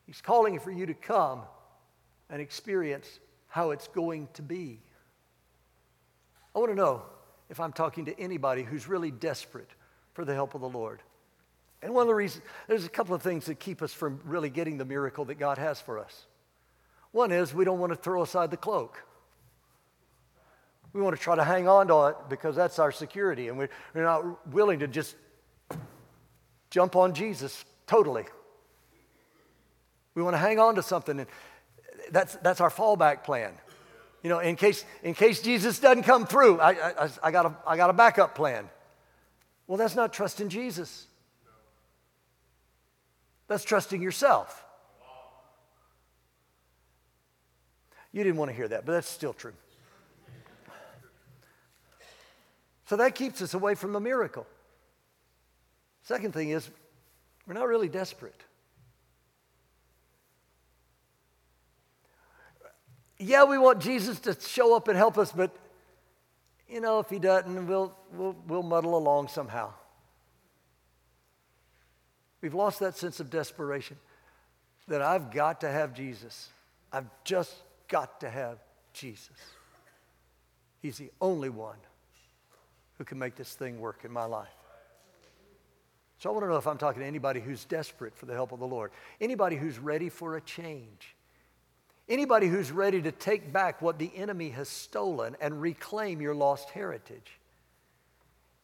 He's 0.05 0.21
calling 0.21 0.59
for 0.59 0.71
you 0.71 0.85
to 0.85 0.93
come 0.93 1.41
and 2.29 2.43
experience 2.43 3.09
how 3.49 3.71
it's 3.71 3.89
going 3.89 4.29
to 4.35 4.43
be. 4.43 4.79
I 6.55 6.59
want 6.59 6.71
to 6.71 6.77
know 6.77 7.01
if 7.49 7.61
I'm 7.61 7.73
talking 7.73 8.05
to 8.05 8.21
anybody 8.21 8.63
who's 8.63 8.87
really 8.87 9.11
desperate 9.11 9.71
for 10.13 10.27
the 10.27 10.35
help 10.35 10.55
of 10.55 10.61
the 10.61 10.69
Lord. 10.69 11.01
And 11.83 11.95
one 11.95 12.03
of 12.03 12.09
the 12.09 12.15
reasons, 12.15 12.45
there's 12.69 12.85
a 12.85 12.91
couple 12.91 13.15
of 13.15 13.23
things 13.23 13.47
that 13.47 13.59
keep 13.59 13.81
us 13.83 13.93
from 13.93 14.21
really 14.25 14.51
getting 14.51 14.77
the 14.77 14.85
miracle 14.85 15.25
that 15.27 15.37
God 15.37 15.59
has 15.59 15.81
for 15.81 15.99
us. 15.99 16.27
One 17.13 17.33
is 17.33 17.55
we 17.55 17.65
don't 17.65 17.79
want 17.79 17.93
to 17.93 17.97
throw 17.97 18.23
aside 18.23 18.51
the 18.51 18.57
cloak. 18.57 19.03
We 20.93 21.01
want 21.01 21.17
to 21.17 21.23
try 21.23 21.37
to 21.37 21.45
hang 21.45 21.69
on 21.69 21.89
to 21.89 22.07
it 22.07 22.17
because 22.29 22.57
that's 22.57 22.79
our 22.79 22.93
security, 22.93 23.49
and 23.49 23.57
we're 23.57 23.69
not 23.95 24.47
willing 24.53 24.81
to 24.81 24.89
just 24.89 25.15
jump 26.71 26.97
on 26.97 27.15
Jesus 27.15 27.65
totally. 27.87 28.25
We 30.15 30.23
want 30.23 30.35
to 30.35 30.39
hang 30.39 30.59
on 30.59 30.75
to 30.75 30.83
something, 30.83 31.21
and 31.21 31.29
that's, 32.11 32.35
that's 32.37 32.61
our 32.61 32.71
fallback 32.71 33.23
plan. 33.25 33.53
You 34.23 34.31
know, 34.31 34.41
in 34.41 34.57
case, 34.57 34.85
in 35.03 35.15
case 35.15 35.41
Jesus 35.41 35.79
doesn't 35.79 36.03
come 36.03 36.27
through, 36.27 36.61
I, 36.61 36.71
I, 37.05 37.11
I, 37.23 37.31
got 37.31 37.47
a, 37.47 37.57
I 37.67 37.77
got 37.77 37.91
a 37.91 37.95
backup 37.95 38.35
plan. 38.35 38.69
Well, 39.67 39.79
that's 39.79 39.95
not 39.95 40.13
trusting 40.13 40.49
Jesus. 40.49 41.07
That's 43.51 43.65
trusting 43.65 44.01
yourself. 44.01 44.65
You 48.13 48.23
didn't 48.23 48.37
want 48.37 48.53
to 48.53 48.57
hear 48.57 48.69
that, 48.69 48.87
but 48.87 48.93
that's 48.93 49.09
still 49.09 49.33
true. 49.33 49.55
So 52.87 52.95
that 52.95 53.17
keeps 53.17 53.43
us 53.43 53.53
away 53.53 53.75
from 53.75 53.93
the 53.93 53.99
miracle. 53.99 54.47
Second 56.05 56.33
thing 56.33 56.51
is, 56.51 56.71
we're 57.45 57.55
not 57.55 57.67
really 57.67 57.89
desperate. 57.89 58.41
Yeah, 63.19 63.43
we 63.43 63.59
want 63.59 63.81
Jesus 63.81 64.21
to 64.21 64.37
show 64.41 64.77
up 64.77 64.87
and 64.87 64.97
help 64.97 65.19
us, 65.19 65.33
but 65.33 65.57
you 66.69 66.81
know, 66.81 67.01
if 67.01 67.11
he 67.11 67.19
doesn't, 67.19 67.67
we'll, 67.67 67.97
we'll, 68.13 68.37
we'll 68.47 68.63
muddle 68.63 68.97
along 68.97 69.27
somehow. 69.27 69.73
We've 72.41 72.55
lost 72.55 72.81
that 72.81 72.97
sense 72.97 73.21
of 73.21 73.31
desperation 73.31 73.97
that 74.89 75.03
I've 75.03 75.31
got 75.31 75.61
to 75.61 75.71
have 75.71 75.95
Jesus. 75.95 76.49
I've 76.93 77.09
just 77.25 77.55
got 77.89 78.21
to 78.21 78.31
have 78.31 78.59
Jesus. 78.93 79.37
He's 80.81 80.99
the 80.99 81.11
only 81.21 81.51
one 81.51 81.77
who 82.99 83.05
can 83.05 83.19
make 83.19 83.37
this 83.37 83.55
thing 83.55 83.81
work 83.81 84.05
in 84.05 84.13
my 84.13 84.25
life. 84.25 84.49
So 86.19 86.29
I 86.29 86.33
want 86.33 86.45
to 86.45 86.51
know 86.51 86.57
if 86.57 86.67
I'm 86.67 86.77
talking 86.77 87.01
to 87.01 87.07
anybody 87.07 87.41
who's 87.41 87.65
desperate 87.65 88.15
for 88.15 88.27
the 88.27 88.35
help 88.35 88.53
of 88.53 88.59
the 88.59 88.67
Lord, 88.67 88.91
anybody 89.21 89.57
who's 89.57 89.79
ready 89.79 90.11
for 90.11 90.37
a 90.37 90.41
change, 90.41 91.17
anybody 92.11 92.47
who's 92.47 92.71
ready 92.71 93.01
to 93.01 93.13
take 93.13 93.53
back 93.53 93.81
what 93.81 93.99
the 93.99 94.11
enemy 94.15 94.51
has 94.51 94.69
stolen 94.69 95.35
and 95.41 95.63
reclaim 95.63 96.21
your 96.21 96.35
lost 96.35 96.69
heritage. 96.71 97.40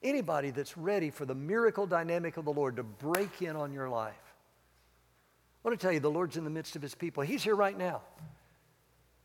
Anybody 0.03 0.51
that's 0.51 0.77
ready 0.77 1.11
for 1.11 1.25
the 1.25 1.35
miracle 1.35 1.87
dynamic 1.87 2.37
of 2.37 2.45
the 2.45 2.53
Lord 2.53 2.77
to 2.77 2.83
break 2.83 3.43
in 3.43 3.57
on 3.57 3.73
your 3.73 3.89
life. 3.89 4.15
I 5.65 5.69
want 5.69 5.81
to 5.81 5.85
tell 5.85 5.93
you, 5.93 6.01
the 6.01 6.11
Lord's 6.11 6.37
in 6.37 6.45
the 6.45 6.51
midst 6.51 6.77
of 6.77 6.83
his 6.83 6.95
people. 6.95 7.23
He's 7.23 7.43
here 7.43 7.57
right 7.57 7.77
now. 7.77 8.03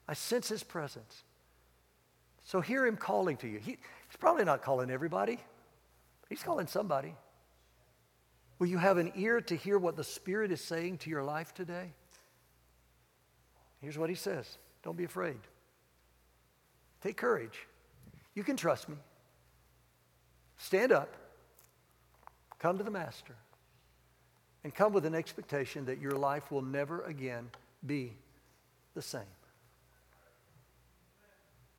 I 0.07 0.13
sense 0.13 0.49
his 0.49 0.63
presence. 0.63 1.23
So 2.43 2.61
hear 2.61 2.85
him 2.85 2.97
calling 2.97 3.37
to 3.37 3.47
you. 3.47 3.59
He, 3.59 3.71
he's 3.71 4.17
probably 4.19 4.43
not 4.43 4.61
calling 4.61 4.89
everybody, 4.89 5.39
he's 6.29 6.43
calling 6.43 6.67
somebody. 6.67 7.15
Will 8.59 8.67
you 8.67 8.77
have 8.77 8.97
an 8.97 9.11
ear 9.15 9.41
to 9.41 9.55
hear 9.55 9.79
what 9.79 9.95
the 9.95 10.03
Spirit 10.03 10.51
is 10.51 10.61
saying 10.61 10.99
to 10.99 11.09
your 11.09 11.23
life 11.23 11.51
today? 11.51 11.93
Here's 13.81 13.97
what 13.97 14.09
he 14.09 14.15
says 14.15 14.57
Don't 14.83 14.95
be 14.95 15.03
afraid. 15.03 15.39
Take 17.01 17.17
courage. 17.17 17.67
You 18.35 18.43
can 18.43 18.55
trust 18.55 18.87
me. 18.87 18.95
Stand 20.61 20.91
up. 20.91 21.09
Come 22.59 22.77
to 22.77 22.83
the 22.83 22.91
Master. 22.91 23.33
And 24.63 24.73
come 24.73 24.93
with 24.93 25.05
an 25.05 25.15
expectation 25.15 25.85
that 25.85 25.99
your 25.99 26.11
life 26.11 26.51
will 26.51 26.61
never 26.61 27.01
again 27.01 27.49
be 27.85 28.13
the 28.93 29.01
same. 29.01 29.21